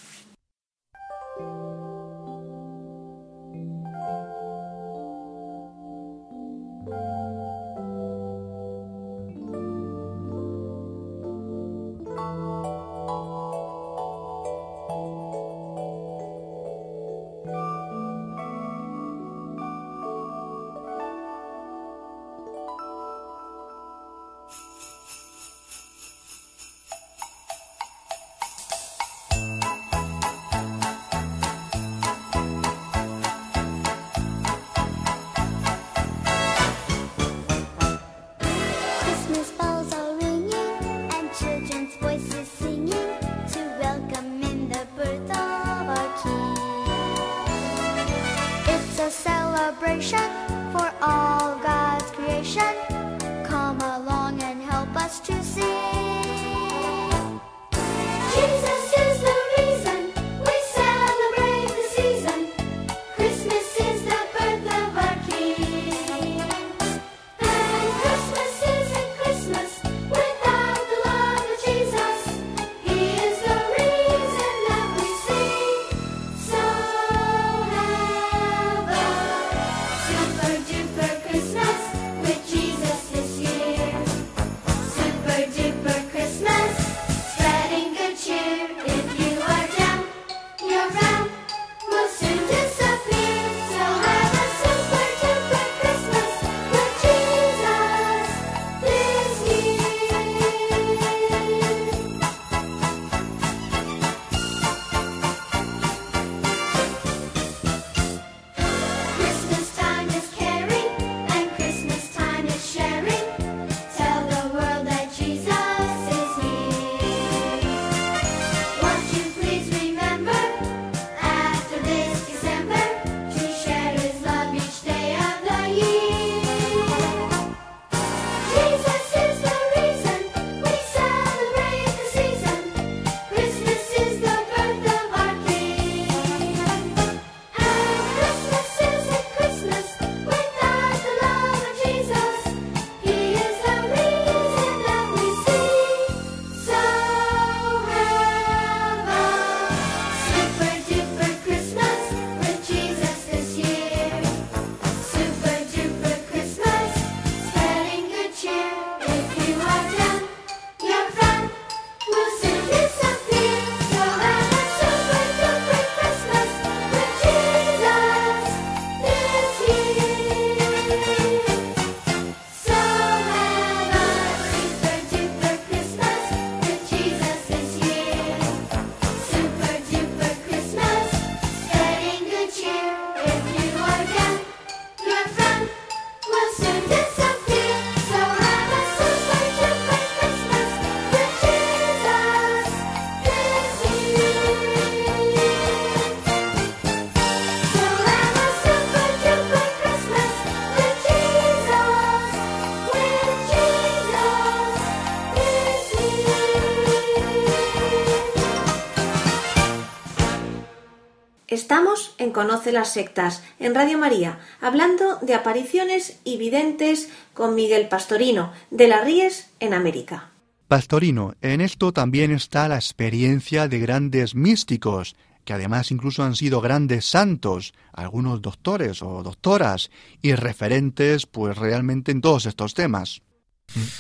[212.37, 218.87] Conoce las Sectas, en Radio María, hablando de apariciones y videntes con Miguel Pastorino, de
[218.87, 220.29] las Ríes, en América.
[220.67, 226.61] Pastorino, en esto también está la experiencia de grandes místicos, que además incluso han sido
[226.61, 229.89] grandes santos, algunos doctores o doctoras,
[230.21, 233.23] y referentes pues realmente en todos estos temas.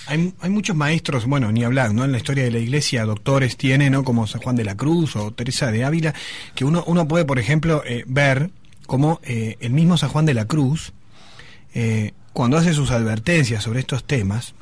[0.07, 2.05] Hay, muchos maestros, bueno, ni hablar, ¿no?
[2.05, 4.03] En la historia de la iglesia, doctores tiene, ¿no?
[4.03, 6.13] Como San Juan de la Cruz o Teresa de Ávila,
[6.55, 8.49] que uno, puede, por ejemplo, eh, ver
[8.85, 10.93] como eh, el mismo San Juan de la Cruz,
[11.73, 14.55] eh, cuando hace sus advertencias sobre estos temas,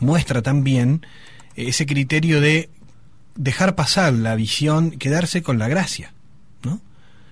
[0.00, 1.06] muestra también
[1.54, 2.68] ese criterio de
[3.36, 6.12] dejar pasar la visión, quedarse con la gracia.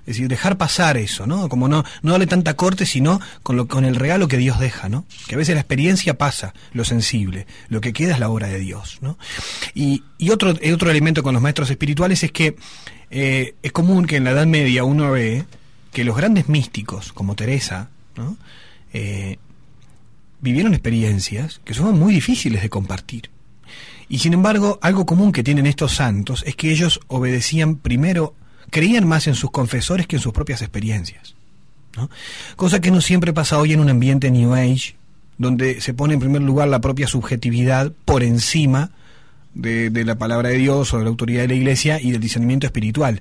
[0.06, 1.48] Es decir, dejar pasar eso, ¿no?
[1.48, 4.88] Como no, no darle tanta corte, sino con, lo, con el regalo que Dios deja,
[4.88, 5.06] ¿no?
[5.26, 8.58] Que a veces la experiencia pasa, lo sensible, lo que queda es la obra de
[8.58, 9.18] Dios, ¿no?
[9.74, 12.56] Y, y otro, otro elemento con los maestros espirituales es que
[13.10, 15.44] eh, es común que en la Edad Media uno ve
[15.92, 18.36] que los grandes místicos, como Teresa, ¿no?
[18.92, 19.38] Eh,
[20.40, 23.30] vivieron experiencias que son muy difíciles de compartir.
[24.08, 28.34] Y sin embargo, algo común que tienen estos santos es que ellos obedecían primero
[28.74, 31.36] creían más en sus confesores que en sus propias experiencias.
[32.56, 34.96] Cosa que no siempre pasa hoy en un ambiente New Age,
[35.38, 38.90] donde se pone en primer lugar la propia subjetividad por encima
[39.54, 42.66] de, la palabra de Dios o de la autoridad de la Iglesia y del discernimiento
[42.66, 43.20] espiritual.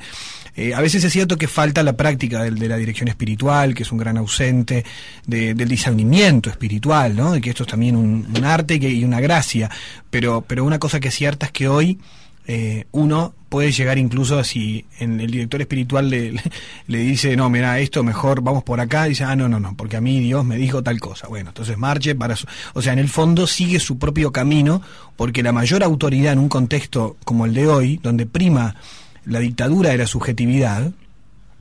[0.55, 3.83] Eh, a veces es cierto que falta la práctica de, de, la dirección espiritual, que
[3.83, 4.83] es un gran ausente
[5.27, 7.33] del discernimiento espiritual, ¿no?
[7.33, 9.69] de que esto es también un, arte y una gracia,
[10.09, 11.99] pero, pero una cosa que es cierta es que hoy
[12.45, 16.33] eh, uno puede llegar incluso si en el director espiritual le,
[16.87, 19.97] le, dice, no, mira, esto mejor vamos por acá, dice, ah, no, no, no, porque
[19.97, 21.27] a mí Dios me dijo tal cosa.
[21.27, 22.47] Bueno, entonces marche para su...
[22.73, 24.81] O sea, en el fondo sigue su propio camino,
[25.15, 28.75] porque la mayor autoridad en un contexto como el de hoy, donde prima
[29.25, 30.91] la dictadura de la subjetividad,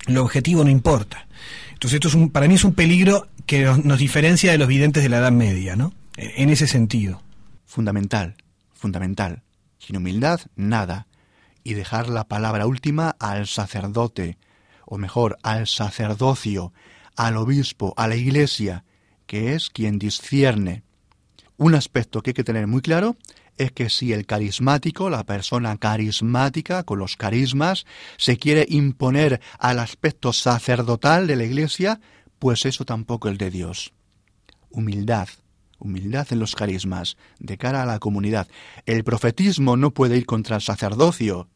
[0.07, 1.27] el objetivo no importa.
[1.75, 4.69] Entonces esto es un, para mí es un peligro que nos, nos diferencia de los
[4.69, 5.93] videntes de la Edad Media, ¿no?
[6.17, 7.23] En ese sentido.
[7.67, 8.35] Fundamental,
[8.75, 9.43] fundamental.
[9.85, 11.09] Sin humildad, nada
[11.65, 14.39] y dejar la palabra última al sacerdote,
[14.85, 16.73] o mejor, al sacerdocio,
[17.17, 18.85] al obispo, a la iglesia,
[19.27, 20.85] que es quien discierne.
[21.57, 23.17] Un aspecto que hay que tener muy claro
[23.59, 27.85] es que si el carismático, la persona carismática con los carismas,
[28.17, 32.01] se quiere imponer al aspecto sacerdotal de la iglesia,
[32.39, 33.93] pues eso tampoco es de Dios.
[34.71, 35.29] Humildad,
[35.83, 38.49] humildad en los carismas, de cara a la comunidad.
[38.87, 41.49] El profetismo no puede ir contra el sacerdocio.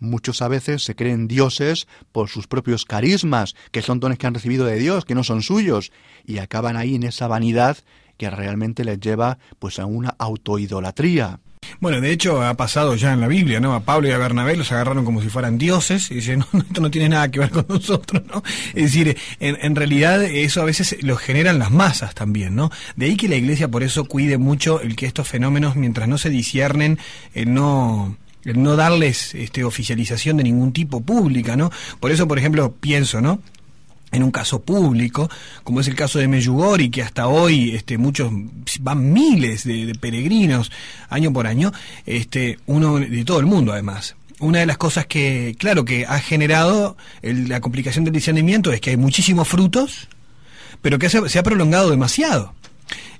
[0.00, 4.34] Muchos a veces se creen dioses por sus propios carismas, que son dones que han
[4.34, 5.92] recibido de Dios, que no son suyos,
[6.26, 7.78] y acaban ahí en esa vanidad
[8.16, 11.40] que realmente les lleva pues a una autoidolatría.
[11.80, 13.74] Bueno, de hecho ha pasado ya en la Biblia, ¿no?
[13.74, 16.80] A Pablo y a Bernabé los agarraron como si fueran dioses y dicen, no, esto
[16.80, 18.42] no tiene nada que ver con nosotros, ¿no?
[18.74, 22.70] Es decir, en, realidad eso a veces lo generan las masas también, ¿no?
[22.96, 26.18] De ahí que la Iglesia por eso cuide mucho el que estos fenómenos, mientras no
[26.18, 26.98] se disiernen,
[27.34, 31.70] eh, no no darles este, oficialización de ningún tipo pública, ¿no?
[32.00, 33.40] Por eso, por ejemplo, pienso, ¿no?
[34.12, 35.28] En un caso público,
[35.64, 38.30] como es el caso de Meyugori, que hasta hoy este, muchos
[38.80, 40.70] van miles de, peregrinos
[41.08, 41.72] año por año,
[42.06, 44.14] este, uno de todo el mundo además.
[44.38, 48.90] Una de las cosas que, claro, que ha generado la complicación del discernimiento es que
[48.90, 50.08] hay muchísimos frutos,
[50.82, 52.52] pero que se ha prolongado demasiado.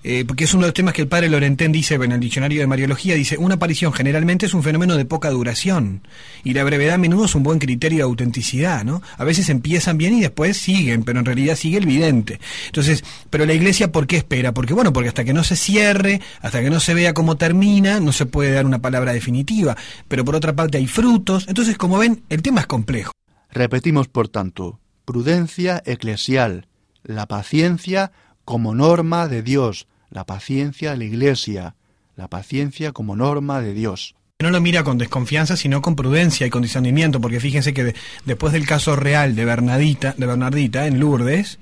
[0.04, 2.60] Eh, porque es uno de los temas que el padre Lorentén dice en el diccionario
[2.60, 6.02] de Mariología, dice, una aparición generalmente es un fenómeno de poca duración
[6.42, 9.00] y la brevedad a menudo es un buen criterio de autenticidad, ¿no?
[9.16, 12.40] A veces empiezan bien y después siguen, pero en realidad sigue el vidente.
[12.66, 14.52] Entonces, pero la iglesia, ¿por qué espera?
[14.52, 18.00] Porque bueno, porque hasta que no se cierre, hasta que no se vea cómo termina,
[18.00, 19.76] no se puede dar una palabra definitiva,
[20.08, 23.12] pero por otra parte hay frutos, entonces como ven, el tema es complejo.
[23.50, 26.66] Repetimos, por tanto, prudencia eclesial,
[27.04, 28.12] la paciencia
[28.44, 31.74] como norma de Dios, la paciencia de la Iglesia,
[32.16, 34.14] la paciencia como norma de Dios.
[34.40, 38.52] No lo mira con desconfianza, sino con prudencia y con discernimiento, porque fíjense que después
[38.52, 41.60] del caso real de Bernadita, de Bernardita en Lourdes,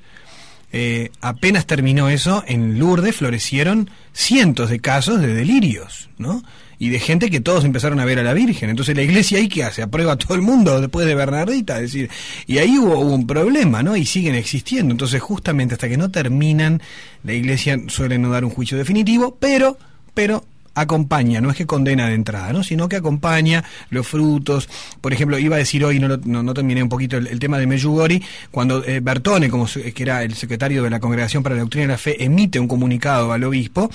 [0.73, 6.43] eh, apenas terminó eso, en Lourdes florecieron cientos de casos de delirios, ¿no?
[6.81, 8.71] Y de gente que todos empezaron a ver a la Virgen.
[8.71, 11.93] Entonces la iglesia ahí que hace, aprueba a todo el mundo después de Bernardita, es
[11.93, 12.11] decir,
[12.47, 13.97] y ahí hubo, un problema, ¿no?
[13.97, 14.91] Y siguen existiendo.
[14.91, 16.81] Entonces justamente hasta que no terminan,
[17.23, 19.77] la iglesia suele no dar un juicio definitivo, pero,
[20.15, 20.43] pero
[20.75, 22.63] acompaña, no es que condena de entrada, ¿no?
[22.63, 24.67] sino que acompaña los frutos.
[25.03, 28.23] Por ejemplo, iba a decir hoy, no, no, terminé un poquito el, tema de Meyugori,
[28.51, 31.93] cuando eh, Bertone, como que era el secretario de la Congregación para la Doctrina de
[31.93, 33.91] la Fe, emite un comunicado al obispo,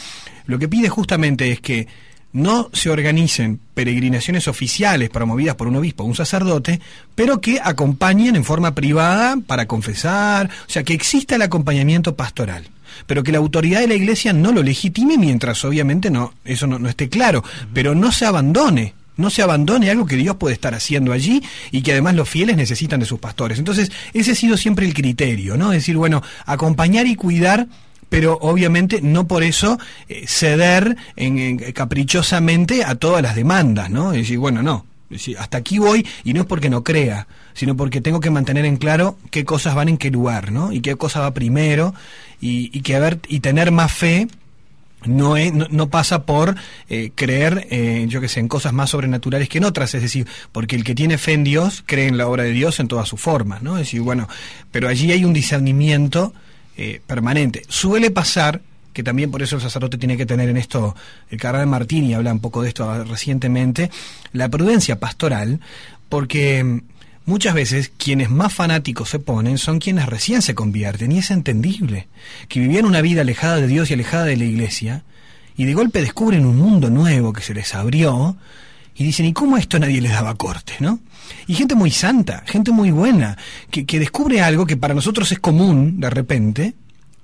[0.45, 1.87] lo que pide justamente es que
[2.35, 6.81] no se organicen peregrinaciones oficiales promovidas por un obispo o un sacerdote,
[7.15, 12.69] pero que acompañen en forma privada para confesar, o sea, que exista el acompañamiento pastoral
[13.07, 16.87] pero que la autoridad de la iglesia no lo legitime mientras obviamente no eso no,
[16.87, 21.11] esté claro, pero no se abandone, no se abandone algo que Dios puede estar haciendo
[21.11, 23.59] allí y que además los fieles necesitan de sus pastores.
[23.59, 25.73] Entonces, ese ha sido siempre el criterio, ¿no?
[25.73, 27.67] Es decir, bueno, acompañar y cuidar
[28.09, 29.77] pero obviamente no por eso
[30.07, 34.11] eh, ceder en, caprichosamente a todas las demandas, ¿no?
[34.11, 34.85] Es decir, bueno, no,
[35.37, 38.77] hasta aquí voy y no es porque no crea, sino porque tengo que mantener en
[38.77, 40.71] claro qué cosas van en qué lugar, ¿no?
[40.71, 41.93] Y qué cosa va primero
[42.41, 44.27] y, y que haber y tener más fe
[45.07, 46.55] no, es, no, pasa por
[46.89, 50.27] eh, creer, eh, yo que sé, en cosas más sobrenaturales que en otras, es decir,
[50.51, 53.07] porque el que tiene fe en Dios cree en la obra de Dios en todas
[53.07, 53.77] sus formas, ¿no?
[53.77, 54.27] Es decir, bueno,
[54.71, 56.33] pero allí hay un discernimiento
[56.77, 57.63] eh, permanente.
[57.67, 58.61] Suele pasar
[58.95, 60.95] que también por eso el sacerdote tiene que tener en esto,
[61.29, 63.91] el cardenal Martini habla un poco de esto recientemente,
[64.31, 65.59] la prudencia pastoral,
[66.07, 66.81] porque mm,
[67.25, 72.07] muchas veces quienes más fanáticos se ponen son quienes recién se convierten, y es entendible,
[72.47, 75.03] que vivían una vida alejada de Dios y alejada de la iglesia,
[75.57, 78.37] y de golpe descubren un mundo nuevo que se les abrió,
[78.95, 80.99] y dicen, ¿y cómo esto nadie les daba corte, no?
[81.47, 83.37] Y gente muy santa, gente muy buena,
[83.69, 86.73] que, que descubre algo que para nosotros es común de repente,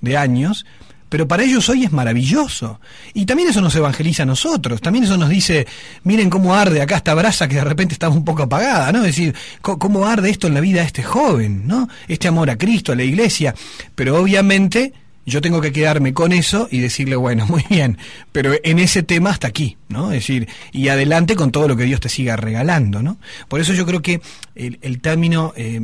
[0.01, 0.65] de años,
[1.11, 2.79] pero para ellos hoy es maravilloso.
[3.13, 5.67] Y también eso nos evangeliza a nosotros, también eso nos dice,
[6.05, 8.99] miren cómo arde acá esta brasa que de repente estaba un poco apagada, ¿no?
[8.99, 11.89] Es decir, cómo arde esto en la vida de este joven, ¿no?
[12.07, 13.53] Este amor a Cristo, a la iglesia.
[13.93, 14.93] Pero obviamente
[15.25, 17.97] yo tengo que quedarme con eso y decirle, bueno, muy bien,
[18.31, 20.11] pero en ese tema hasta aquí, ¿no?
[20.11, 23.17] Es decir, y adelante con todo lo que Dios te siga regalando, ¿no?
[23.47, 24.21] Por eso yo creo que
[24.55, 25.79] el, término eh,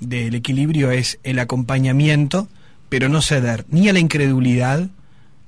[0.00, 2.48] del equilibrio es el acompañamiento
[2.88, 4.88] pero no ceder ni a la incredulidad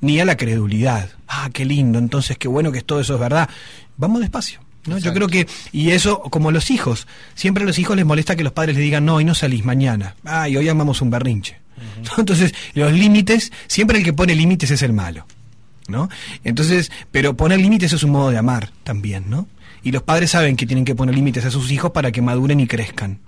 [0.01, 1.11] ni a la credulidad.
[1.28, 3.49] Ah, qué lindo, entonces qué bueno que todo eso es verdad.
[3.97, 4.61] Vamos despacio.
[4.86, 4.97] ¿no?
[4.97, 8.43] Yo creo que, y eso como los hijos, siempre a los hijos les molesta que
[8.43, 11.59] los padres les digan, no, y no salís mañana, ah, y hoy amamos un berrinche.
[12.18, 15.26] Entonces, los límites, siempre el que pone límites es el malo.
[15.89, 16.09] ¿no?
[16.45, 19.49] Entonces, pero poner límites es un modo de amar también, ¿no?
[19.83, 22.61] Y los padres saben que tienen que poner límites a sus hijos para que maduren
[22.61, 23.18] y crezcan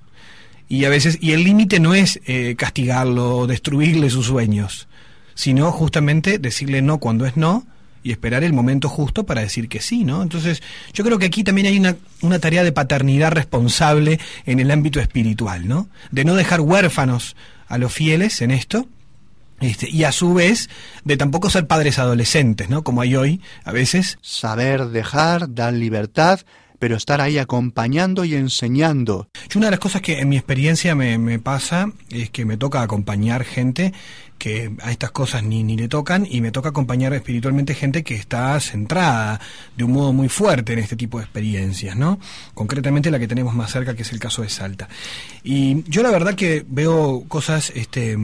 [0.72, 4.88] y a veces y el límite no es eh, castigarlo o destruirle sus sueños
[5.34, 7.66] sino justamente decirle no cuando es no
[8.02, 10.22] y esperar el momento justo para decir que sí, ¿no?
[10.22, 14.70] Entonces, yo creo que aquí también hay una, una tarea de paternidad responsable en el
[14.70, 15.88] ámbito espiritual, ¿no?
[16.10, 17.36] De no dejar huérfanos
[17.68, 18.86] a los fieles en esto,
[19.60, 20.68] este, y a su vez
[21.04, 22.82] de tampoco ser padres adolescentes, ¿no?
[22.82, 24.18] Como hay hoy a veces.
[24.20, 26.40] Saber dejar, dar libertad,
[26.82, 29.28] pero estar ahí acompañando y enseñando.
[29.54, 33.44] una de las cosas que en mi experiencia me, pasa es que me toca acompañar
[33.44, 33.92] gente
[34.42, 38.16] que a estas cosas ni, ni le tocan y me toca acompañar espiritualmente gente que
[38.16, 39.40] está centrada
[39.76, 42.18] de un modo muy fuerte en este tipo de experiencias, ¿no?
[42.52, 44.88] Concretamente la que tenemos más cerca, que es el caso de Salta.
[45.44, 48.18] Y yo la verdad que veo cosas, este,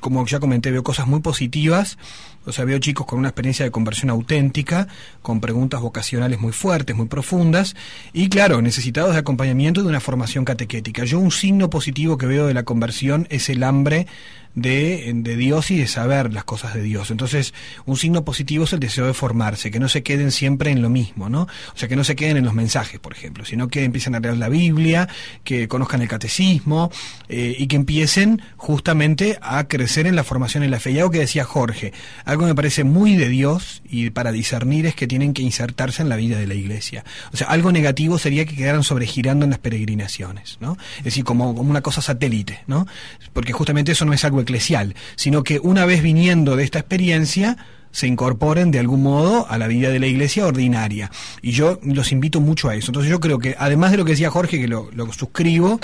[0.00, 1.98] como ya comenté, veo cosas muy positivas
[2.44, 4.88] o sea, veo chicos con una experiencia de conversión auténtica,
[5.22, 7.74] con preguntas vocacionales muy fuertes, muy profundas,
[8.12, 11.04] y claro, necesitados de acompañamiento de una formación catequética.
[11.04, 14.06] Yo un signo positivo que veo de la conversión es el hambre
[14.54, 17.10] de, de, Dios y de saber las cosas de Dios.
[17.10, 17.54] Entonces,
[17.86, 20.90] un signo positivo es el deseo de formarse, que no se queden siempre en lo
[20.90, 21.42] mismo, ¿no?
[21.42, 24.20] O sea, que no se queden en los mensajes, por ejemplo, sino que empiecen a
[24.20, 25.08] leer la Biblia,
[25.44, 26.90] que conozcan el catecismo
[27.28, 30.92] eh, y que empiecen justamente a crecer en la formación en la fe.
[30.92, 31.92] Y algo que decía Jorge,
[32.32, 36.02] algo que me parece muy de Dios y para discernir es que tienen que insertarse
[36.02, 37.04] en la vida de la iglesia.
[37.32, 40.76] O sea, algo negativo sería que quedaran sobregirando en las peregrinaciones, ¿no?
[40.98, 42.86] Es decir, como, como una cosa satélite, ¿no?
[43.32, 47.56] Porque justamente eso no es algo eclesial, sino que una vez viniendo de esta experiencia,
[47.92, 51.10] se incorporen de algún modo a la vida de la iglesia ordinaria.
[51.42, 52.90] Y yo los invito mucho a eso.
[52.90, 55.78] Entonces yo creo que, además de lo que decía Jorge, que lo, suscribo,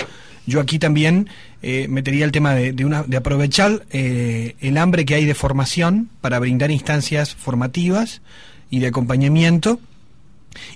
[0.49, 1.29] yo aquí también
[1.61, 6.09] eh, metería el tema de, una, de aprovechar eh, el hambre que hay de formación
[6.21, 8.21] para brindar instancias formativas
[8.69, 9.79] y de acompañamiento.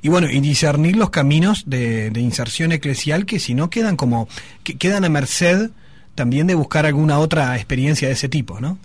[0.01, 4.29] Y bueno, y discernir los caminos de, de inserción eclesial que si no quedan como,
[4.63, 5.71] que quedan a merced
[6.15, 8.77] también de buscar alguna otra experiencia de ese tipo, ¿no?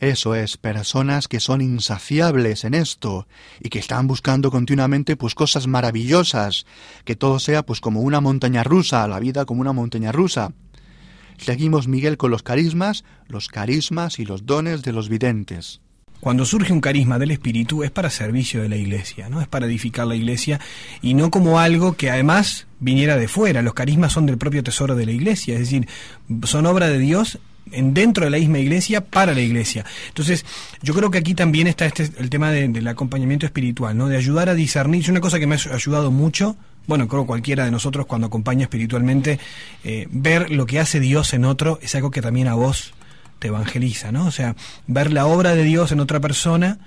[0.00, 3.26] Eso es, personas que son insaciables en esto
[3.58, 6.66] y que están buscando continuamente pues cosas maravillosas,
[7.04, 10.52] que todo sea pues como una montaña rusa, la vida como una montaña rusa.
[11.36, 15.80] Seguimos Miguel con los carismas, los carismas y los dones de los videntes.
[16.20, 19.40] Cuando surge un carisma del Espíritu es para servicio de la Iglesia, ¿no?
[19.40, 20.60] Es para edificar la Iglesia
[21.00, 23.62] y no como algo que además viniera de fuera.
[23.62, 25.88] Los carismas son del propio tesoro de la Iglesia, es decir,
[26.44, 27.38] son obra de Dios
[27.72, 29.84] en dentro de la misma iglesia para la iglesia.
[30.08, 30.44] Entonces,
[30.82, 34.08] yo creo que aquí también está este el tema del acompañamiento espiritual, ¿no?
[34.08, 35.02] De ayudar a discernir.
[35.02, 36.56] Es una cosa que me ha ayudado mucho.
[36.86, 39.38] Bueno, creo cualquiera de nosotros cuando acompaña espiritualmente,
[39.84, 42.94] eh, ver lo que hace Dios en otro es algo que también a vos
[43.38, 44.26] te evangeliza, ¿no?
[44.26, 44.56] O sea,
[44.86, 46.78] ver la obra de Dios en otra persona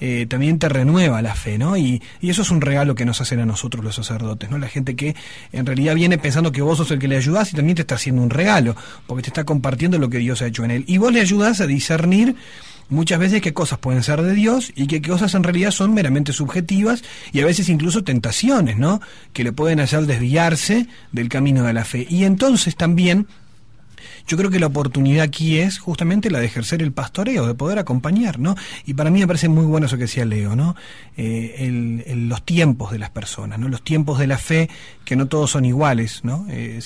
[0.00, 1.76] eh, también te renueva la fe, ¿no?
[1.76, 4.58] Y, y, eso es un regalo que nos hacen a nosotros los sacerdotes, ¿no?
[4.58, 5.16] La gente que
[5.52, 7.94] en realidad viene pensando que vos sos el que le ayudás y también te está
[7.94, 8.76] haciendo un regalo,
[9.06, 10.84] porque te está compartiendo lo que Dios ha hecho en él.
[10.86, 12.36] Y vos le ayudás a discernir
[12.88, 16.32] muchas veces qué cosas pueden ser de Dios y qué cosas en realidad son meramente
[16.32, 19.00] subjetivas y a veces incluso tentaciones, ¿no?
[19.32, 22.06] Que le pueden hacer desviarse del camino de la fe.
[22.08, 23.26] Y entonces también
[24.26, 27.78] yo creo que la oportunidad aquí es justamente la de ejercer el pastoreo, de poder
[27.78, 28.56] acompañar, ¿no?
[28.84, 30.76] Y para mí me parece muy bueno eso que decía Leo, ¿no?
[31.16, 33.68] Eh, los tiempos de las personas, ¿no?
[33.68, 34.68] Los tiempos de la fe,
[35.04, 36.46] que no todos son iguales, ¿no?
[36.50, 36.80] Eh,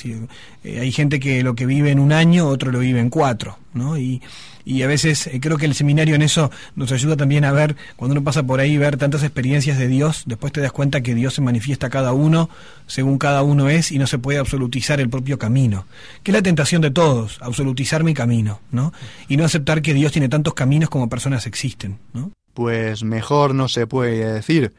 [0.64, 3.58] eh, hay gente que lo que vive en un año, otro lo vive en cuatro,
[3.96, 4.20] Y,
[4.64, 7.76] y a veces eh, creo que el seminario en eso nos ayuda también a ver,
[7.96, 11.14] cuando uno pasa por ahí, ver tantas experiencias de Dios, después te das cuenta que
[11.14, 12.50] Dios se manifiesta a cada uno
[12.86, 15.86] según cada uno es y no se puede absolutizar el propio camino,
[16.22, 18.92] que es la tentación de todos, absolutizar mi camino, ¿no?
[19.28, 22.32] Y no aceptar que Dios tiene tantos caminos como personas existen, ¿no?
[22.54, 24.72] Pues mejor no se puede decir.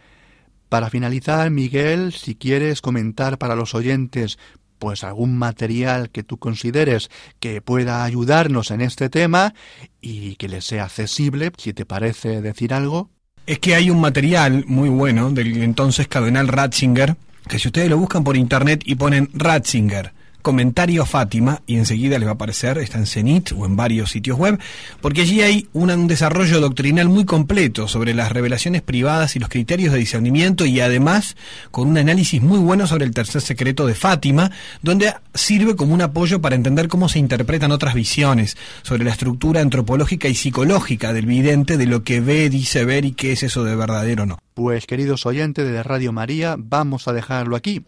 [0.68, 4.40] Para finalizar, Miguel, si quieres comentar para los oyentes
[4.82, 9.54] pues algún material que tú consideres que pueda ayudarnos en este tema
[10.02, 13.12] y que le sea accesible, si te parece decir algo.
[13.46, 17.16] Es que hay un material muy bueno del entonces cardenal Ratzinger,
[17.48, 22.28] que si ustedes lo buscan por internet y ponen Ratzinger, comentario Fátima y enseguida les
[22.28, 24.60] va a aparecer, está en Cenit o en varios sitios web,
[25.02, 29.94] porque allí hay un, desarrollo doctrinal muy completo sobre las revelaciones privadas y los criterios
[29.94, 31.36] de discernimiento y además
[31.72, 36.02] con un análisis muy bueno sobre el tercer secreto de Fátima, donde sirve como un
[36.02, 41.26] apoyo para entender cómo se interpretan otras visiones sobre la estructura antropológica y psicológica del
[41.26, 44.40] vidente, de lo que ve, dice ver y qué es eso de verdadero o no.
[44.54, 47.86] Pues queridos oyentes de Radio María, vamos a dejarlo aquí.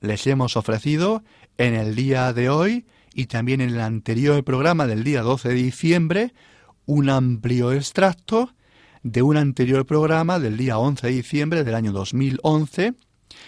[0.00, 1.22] Les hemos ofrecido
[1.58, 5.54] en el día de hoy y también en el anterior programa del día 12 de
[5.54, 6.34] diciembre
[6.84, 8.52] un amplio extracto
[9.02, 12.94] de un anterior programa del día 11 de diciembre del año 2011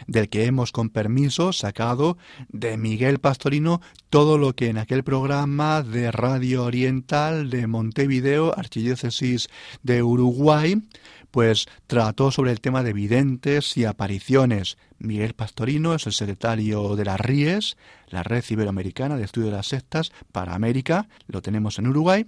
[0.07, 2.19] del que hemos con permiso sacado
[2.49, 3.81] de Miguel Pastorino
[4.11, 9.49] todo lo que en aquel programa de Radio Oriental de Montevideo, Archidiócesis
[9.83, 10.83] de Uruguay,
[11.31, 14.79] pues trató sobre el tema de videntes y apariciones.
[14.99, 17.77] Miguel Pastorino es el secretario de las RIES,
[18.09, 22.27] la Red Iberoamericana de Estudio de las Sectas para América, lo tenemos en Uruguay,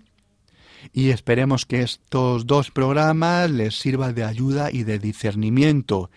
[0.93, 6.11] y esperemos que estos dos programas les sirvan de ayuda y de discernimiento.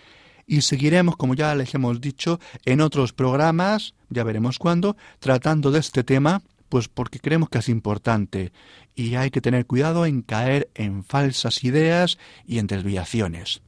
[0.45, 5.79] Y seguiremos, como ya les hemos dicho, en otros programas, ya veremos cuándo, tratando de
[5.79, 6.41] este tema
[6.73, 8.51] pues porque creemos que es importante
[8.95, 12.17] y hay que tener cuidado en caer en falsas ideas
[12.47, 13.61] y en desviaciones.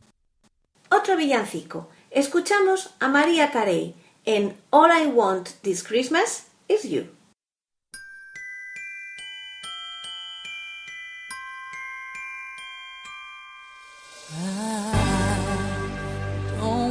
[0.89, 1.87] Otro villancico.
[2.09, 3.93] Escuchamos a María Carey
[4.25, 7.05] en All I Want This Christmas Is You.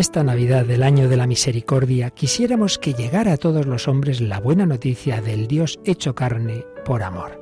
[0.00, 4.40] Esta Navidad del año de la misericordia quisiéramos que llegara a todos los hombres la
[4.40, 7.38] buena noticia del Dios hecho carne por amor.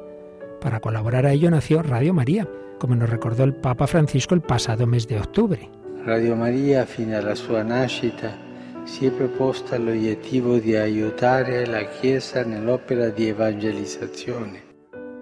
[0.61, 2.49] Para colaborar a ello nació Radio María,
[2.81, 5.71] como nos recordó el Papa Francisco el pasado mes de octubre.
[6.05, 8.37] Radio María, fino alla sua nascita,
[8.85, 14.67] si è proposta l'obiettivo di aiutare la Chiesa nell'opera di evangelizzazione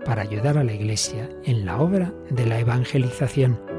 [0.06, 3.75] para ayudar a la Iglesia en la obra de la evangelización.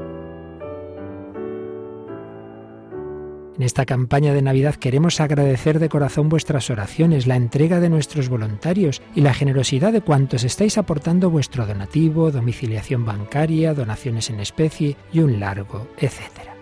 [3.58, 8.28] En esta campaña de Navidad queremos agradecer de corazón vuestras oraciones, la entrega de nuestros
[8.28, 14.96] voluntarios y la generosidad de cuantos estáis aportando vuestro donativo, domiciliación bancaria, donaciones en especie
[15.12, 16.54] y un largo, etcétera.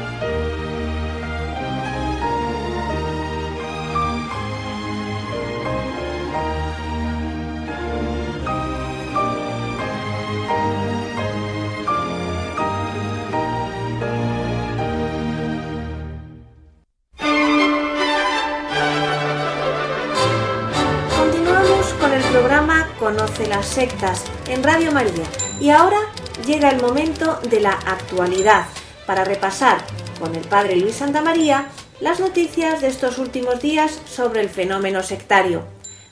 [23.74, 25.26] Sectas en Radio María.
[25.59, 25.97] Y ahora
[26.45, 28.67] llega el momento de la actualidad
[29.07, 29.80] para repasar
[30.19, 31.69] con el Padre Luis Santa María
[31.99, 35.65] las noticias de estos últimos días sobre el fenómeno sectario.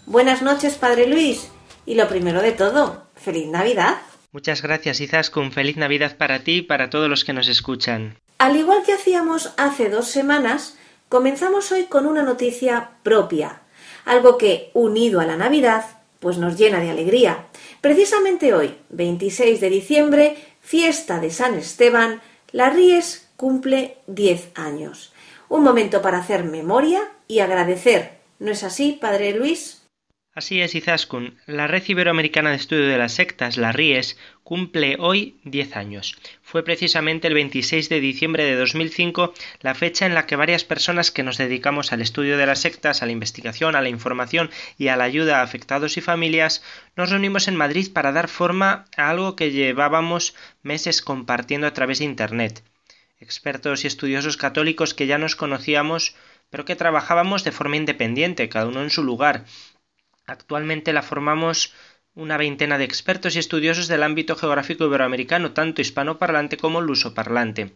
[0.08, 1.52] Buenas noches, Padre Luis.
[1.86, 3.98] Y lo primero de todo, feliz Navidad.
[4.32, 5.52] Muchas gracias, Izaskun.
[5.52, 8.18] Feliz Navidad para ti y para todos los que nos escuchan.
[8.40, 13.62] Al igual que hacíamos hace dos semanas, comenzamos hoy con una noticia propia,
[14.06, 17.48] algo que, unido a la Navidad, pues nos llena de alegría.
[17.82, 25.12] Precisamente hoy, 26 de diciembre, fiesta de San Esteban, la Ries cumple 10 años.
[25.50, 28.20] Un momento para hacer memoria y agradecer.
[28.38, 29.81] ¿No es así, Padre Luis?
[30.34, 31.38] Así es, Izaskun.
[31.46, 36.16] La Red Iberoamericana de Estudio de las Sectas, la RIES, cumple hoy 10 años.
[36.42, 41.12] Fue precisamente el 26 de diciembre de 2005 la fecha en la que varias personas
[41.12, 44.88] que nos dedicamos al estudio de las sectas, a la investigación, a la información y
[44.88, 46.64] a la ayuda a afectados y familias,
[46.96, 52.00] nos reunimos en Madrid para dar forma a algo que llevábamos meses compartiendo a través
[52.00, 52.64] de Internet.
[53.20, 56.16] Expertos y estudiosos católicos que ya nos conocíamos,
[56.50, 59.44] pero que trabajábamos de forma independiente, cada uno en su lugar,
[60.32, 61.74] Actualmente la formamos
[62.16, 67.74] una veintena de expertos y estudiosos del ámbito geográfico iberoamericano, tanto hispanoparlante como lusoparlante.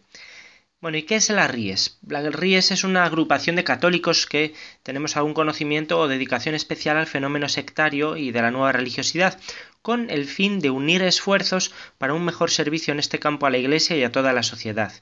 [0.80, 2.00] Bueno, ¿y qué es la RIES?
[2.08, 4.54] La RIES es una agrupación de católicos que
[4.84, 9.38] tenemos algún conocimiento o dedicación especial al fenómeno sectario y de la nueva religiosidad,
[9.82, 13.58] con el fin de unir esfuerzos para un mejor servicio en este campo a la
[13.58, 14.94] Iglesia y a toda la sociedad.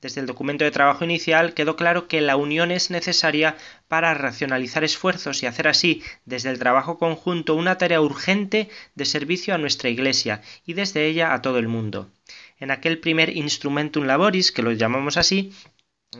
[0.00, 3.56] Desde el documento de trabajo inicial quedó claro que la unión es necesaria
[3.88, 9.54] para racionalizar esfuerzos y hacer así, desde el trabajo conjunto, una tarea urgente de servicio
[9.54, 12.10] a nuestra Iglesia y desde ella a todo el mundo.
[12.58, 15.52] En aquel primer instrumentum laboris, que lo llamamos así,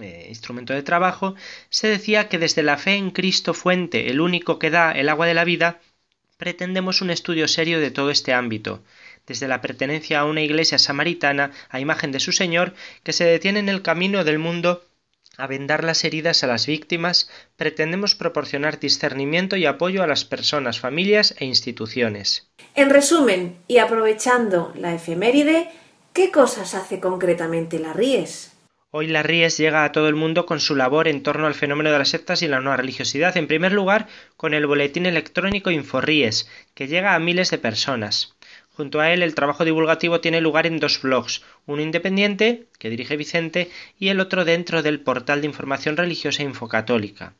[0.01, 1.35] eh, instrumento de trabajo,
[1.69, 5.27] se decía que desde la fe en Cristo fuente, el único que da el agua
[5.27, 5.81] de la vida,
[6.37, 8.83] pretendemos un estudio serio de todo este ámbito
[9.27, 13.61] desde la pertenencia a una iglesia samaritana a imagen de su Señor, que se detiene
[13.61, 14.83] en el camino del mundo
[15.37, 20.79] a vendar las heridas a las víctimas, pretendemos proporcionar discernimiento y apoyo a las personas,
[20.79, 22.49] familias e instituciones.
[22.75, 25.69] En resumen, y aprovechando la efeméride,
[26.13, 28.53] ¿qué cosas hace concretamente la Ries?
[28.97, 31.91] Hoy la Ries llega a todo el mundo con su labor en torno al fenómeno
[31.91, 34.07] de las sectas y la nueva religiosidad, en primer lugar
[34.37, 38.37] con el boletín electrónico InfoRies, que llega a miles de personas.
[38.77, 43.17] Junto a él, el trabajo divulgativo tiene lugar en dos blogs, uno independiente, que dirige
[43.17, 43.71] Vicente,
[44.01, 47.37] y el otro dentro del portal de información religiosa Infocatólica.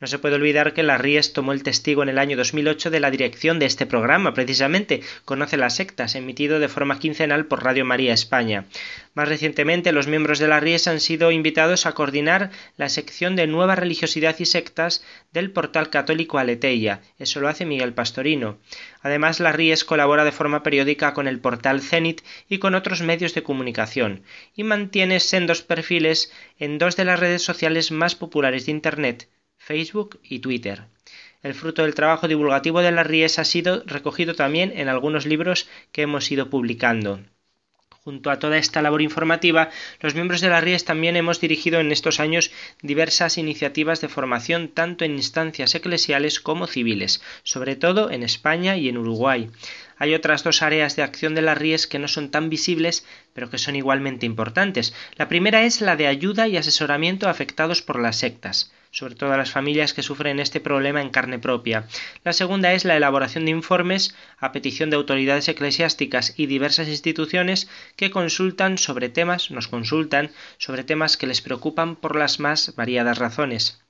[0.00, 3.00] No se puede olvidar que la Ries tomó el testigo en el año 2008 de
[3.00, 7.84] la dirección de este programa, precisamente Conoce las sectas, emitido de forma quincenal por Radio
[7.84, 8.66] María España.
[9.14, 13.46] Más recientemente, los miembros de la Ries han sido invitados a coordinar la sección de
[13.46, 17.00] Nueva Religiosidad y Sectas del portal católico Aleteia.
[17.18, 18.58] Eso lo hace Miguel Pastorino.
[19.02, 23.34] Además, la Ries colabora de forma periódica con el portal Zenit y con otros medios
[23.34, 24.22] de comunicación,
[24.54, 29.28] y mantiene sendos perfiles en dos de las redes sociales más populares de Internet,
[29.58, 30.84] Facebook y Twitter.
[31.42, 35.68] El fruto del trabajo divulgativo de las Ries ha sido recogido también en algunos libros
[35.92, 37.20] que hemos ido publicando.
[38.08, 39.68] Junto a toda esta labor informativa,
[40.00, 42.50] los miembros de la RIES también hemos dirigido en estos años
[42.80, 48.88] diversas iniciativas de formación tanto en instancias eclesiales como civiles, sobre todo en España y
[48.88, 49.50] en Uruguay.
[49.98, 53.04] Hay otras dos áreas de acción de las RIES que no son tan visibles,
[53.34, 54.94] pero que son igualmente importantes.
[55.16, 59.50] La primera es la de ayuda y asesoramiento afectados por las sectas sobre todo las
[59.50, 61.86] familias que sufren este problema en carne propia.
[62.24, 67.68] La segunda es la elaboración de informes a petición de autoridades eclesiásticas y diversas instituciones
[67.96, 73.18] que consultan sobre temas, nos consultan sobre temas que les preocupan por las más variadas
[73.18, 73.80] razones.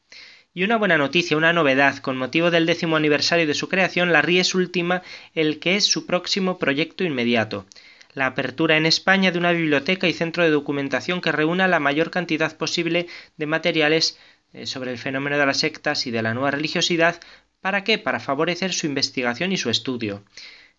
[0.55, 4.23] Y una buena noticia, una novedad, con motivo del décimo aniversario de su creación, la
[4.23, 5.03] Ries última
[5.35, 7.67] el que es su próximo proyecto inmediato
[8.15, 12.11] la apertura en España de una biblioteca y centro de documentación que reúna la mayor
[12.11, 14.19] cantidad posible de materiales
[14.65, 17.21] sobre el fenómeno de las sectas y de la nueva religiosidad.
[17.61, 17.99] ¿Para qué?
[17.99, 20.23] Para favorecer su investigación y su estudio.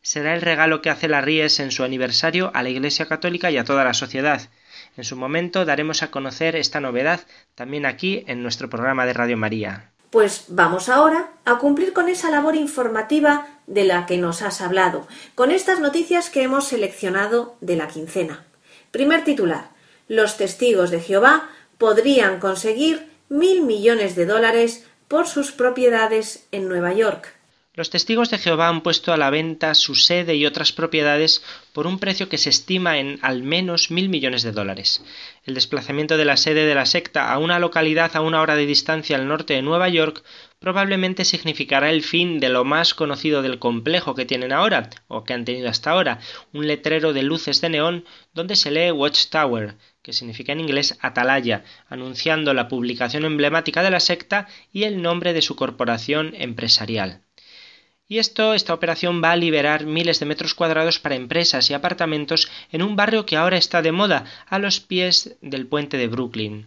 [0.02, 3.58] Será el regalo que hace la Ries en su aniversario a la Iglesia Católica y
[3.58, 4.50] a toda la sociedad.
[4.96, 7.22] En su momento daremos a conocer esta novedad
[7.56, 9.92] también aquí en nuestro programa de Radio María.
[10.10, 15.08] Pues vamos ahora a cumplir con esa labor informativa de la que nos has hablado,
[15.36, 18.46] con estas noticias que hemos seleccionado de la quincena.
[18.92, 19.70] Primer titular.
[20.08, 26.94] Los testigos de Jehová podrían conseguir mil millones de dólares por sus propiedades en Nueva
[26.94, 27.39] York.
[27.80, 31.88] Los testigos de Jehová han puesto a la venta su sede y otras propiedades por
[31.88, 35.02] un precio que se estima en al menos mil millones de dólares.
[35.46, 38.66] El desplazamiento de la sede de la secta a una localidad a una hora de
[38.66, 40.26] distancia al norte de Nueva York
[40.60, 45.32] probablemente significará el fin de lo más conocido del complejo que tienen ahora, o que
[45.32, 46.20] han tenido hasta ahora,
[46.52, 48.04] un letrero de luces de neón
[48.34, 54.02] donde se lee Watchtower, que significa en inglés atalaya, anunciando la publicación emblemática de la
[54.02, 57.22] secta y el nombre de su corporación empresarial.
[58.12, 62.50] Y esto, esta operación va a liberar miles de metros cuadrados para empresas y apartamentos
[62.72, 66.66] en un barrio que ahora está de moda, a los pies del puente de Brooklyn.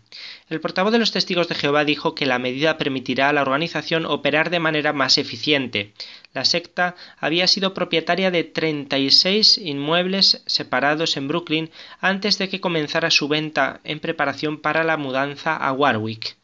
[0.48, 4.06] El portavoz de los testigos de Jehová dijo que la medida permitirá a la organización
[4.06, 5.94] operar de manera más eficiente.
[6.32, 13.10] La secta había sido propietaria de 36 inmuebles separados en Brooklyn antes de que comenzara
[13.10, 16.36] su venta en preparación para la mudanza a Warwick.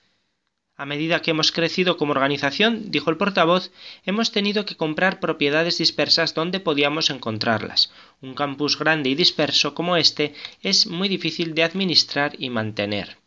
[0.81, 3.73] A medida que hemos crecido como organización, dijo el portavoz,
[4.07, 7.91] hemos tenido que comprar propiedades dispersas donde podíamos encontrarlas.
[8.23, 13.19] Un campus grande y disperso como este es muy difícil de administrar y mantener.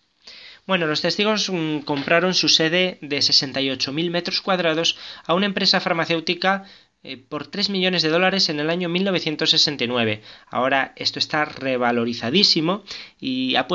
[0.66, 6.64] Bueno, los testigos mm, compraron su sede de 68.000 metros cuadrados a una empresa farmacéutica
[7.04, 10.22] eh, por 3 millones de dólares en el año 1969.
[10.48, 12.84] Ahora esto está revalorizadísimo
[13.20, 13.66] y ha,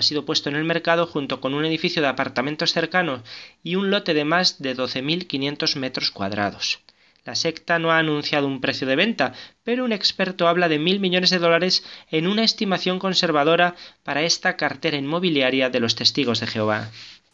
[0.00, 3.20] sido puesto en el mercado junto con un edificio de apartamentos cercanos
[3.62, 6.80] y un lote de más de 12.500 metros cuadrados.
[7.26, 11.00] La secta no ha anunciado un precio de venta, pero un experto habla de mil
[11.00, 13.74] millones de dólares en una estimación conservadora
[14.04, 16.90] para esta cartera inmobiliaria de los testigos de Jehová.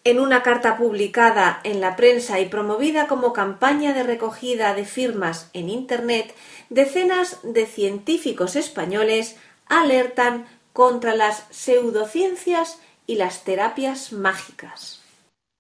[0.07, 5.51] En una carta publicada en la prensa y promovida como campaña de recogida de firmas
[5.53, 6.33] en Internet,
[6.71, 9.37] decenas de científicos españoles
[9.67, 15.03] alertan contra las pseudociencias y las terapias mágicas.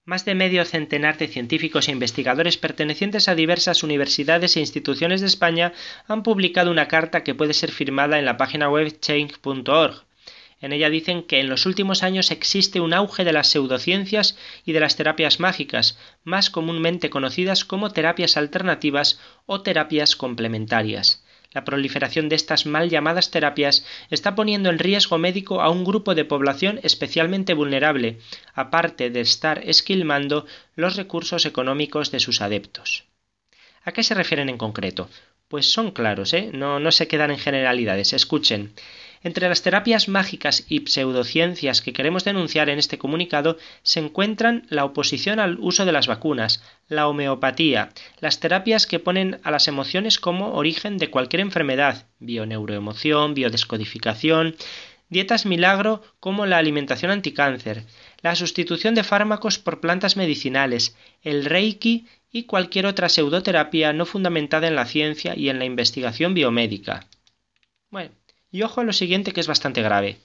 [0.04, 5.26] Más de medio centenar de científicos e investigadores pertenecientes a diversas universidades e instituciones de
[5.26, 5.72] España
[6.06, 10.06] han publicado una carta que puede ser firmada en la página web change.org
[10.60, 14.72] en ella dicen que en los últimos años existe un auge de las pseudociencias y
[14.72, 21.22] de las terapias mágicas, más comúnmente conocidas como terapias alternativas o terapias complementarias.
[21.52, 26.14] La proliferación de estas mal llamadas terapias está poniendo en riesgo médico a un grupo
[26.14, 28.18] de población especialmente vulnerable,
[28.54, 33.04] aparte de estar esquilmando los recursos económicos de sus adeptos.
[33.84, 35.08] ¿A qué se refieren en concreto?
[35.48, 36.50] Pues son claros, ¿eh?
[36.52, 38.12] No, no se quedan en generalidades.
[38.12, 38.72] Escuchen.
[39.22, 44.84] Entre las terapias mágicas y pseudociencias que queremos denunciar en este comunicado se encuentran la
[44.84, 47.90] oposición al uso de las vacunas, la homeopatía,
[48.20, 54.56] las terapias que ponen a las emociones como origen de cualquier enfermedad, bioneuroemoción, biodescodificación,
[55.08, 57.84] dietas milagro como la alimentación anticáncer,
[58.22, 64.68] la sustitución de fármacos por plantas medicinales, el reiki y cualquier otra pseudoterapia no fundamentada
[64.68, 67.06] en la ciencia y en la investigación biomédica.
[67.90, 68.10] Bueno,
[68.56, 70.16] y ojo a lo siguiente que es bastante grave.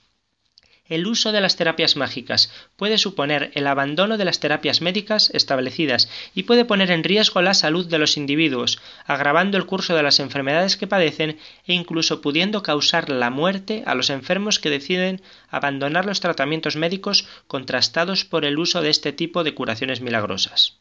[0.87, 6.09] El uso de las terapias mágicas puede suponer el abandono de las terapias médicas establecidas
[6.33, 10.21] y puede poner en riesgo la salud de los individuos, agravando el curso de las
[10.21, 16.05] enfermedades que padecen e incluso pudiendo causar la muerte a los enfermos que deciden abandonar
[16.05, 20.80] los tratamientos médicos contrastados por el uso de este tipo de curaciones milagrosas.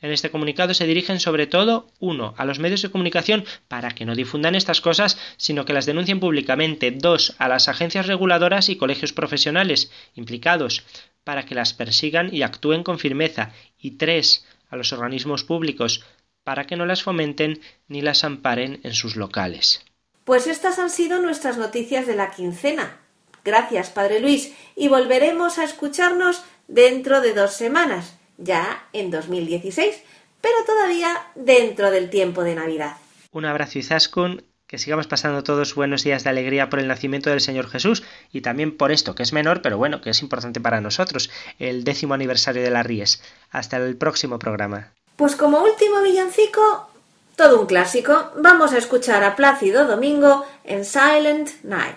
[0.00, 4.04] En este comunicado se dirigen sobre todo, uno, a los medios de comunicación para que
[4.04, 8.76] no difundan estas cosas, sino que las denuncien públicamente, dos, a las agencias reguladoras y
[8.76, 10.84] colegios profesionales implicados,
[11.24, 16.04] para que las persigan y actúen con firmeza, y tres, a los organismos públicos,
[16.44, 19.84] para que no las fomenten ni las amparen en sus locales.
[20.24, 22.98] Pues estas han sido nuestras noticias de la quincena.
[23.44, 30.02] Gracias, Padre Luis, y volveremos a escucharnos dentro de dos semanas ya en 2016,
[30.40, 32.96] pero todavía dentro del tiempo de Navidad.
[33.32, 37.30] Un abrazo y zascun que sigamos pasando todos buenos días de alegría por el nacimiento
[37.30, 40.60] del Señor Jesús y también por esto, que es menor, pero bueno, que es importante
[40.60, 43.22] para nosotros, el décimo aniversario de las Ries.
[43.50, 44.92] Hasta el próximo programa.
[45.16, 46.90] Pues como último villancico,
[47.34, 51.96] todo un clásico, vamos a escuchar a Plácido Domingo en Silent Night.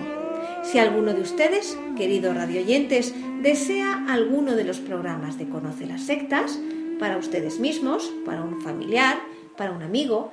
[0.63, 6.61] Si alguno de ustedes, queridos radioyentes, desea alguno de los programas de Conoce las Sectas,
[7.01, 9.19] para ustedes mismos, para un familiar,
[9.57, 10.33] para un amigo,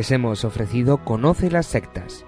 [0.00, 2.24] Les hemos ofrecido Conoce las sectas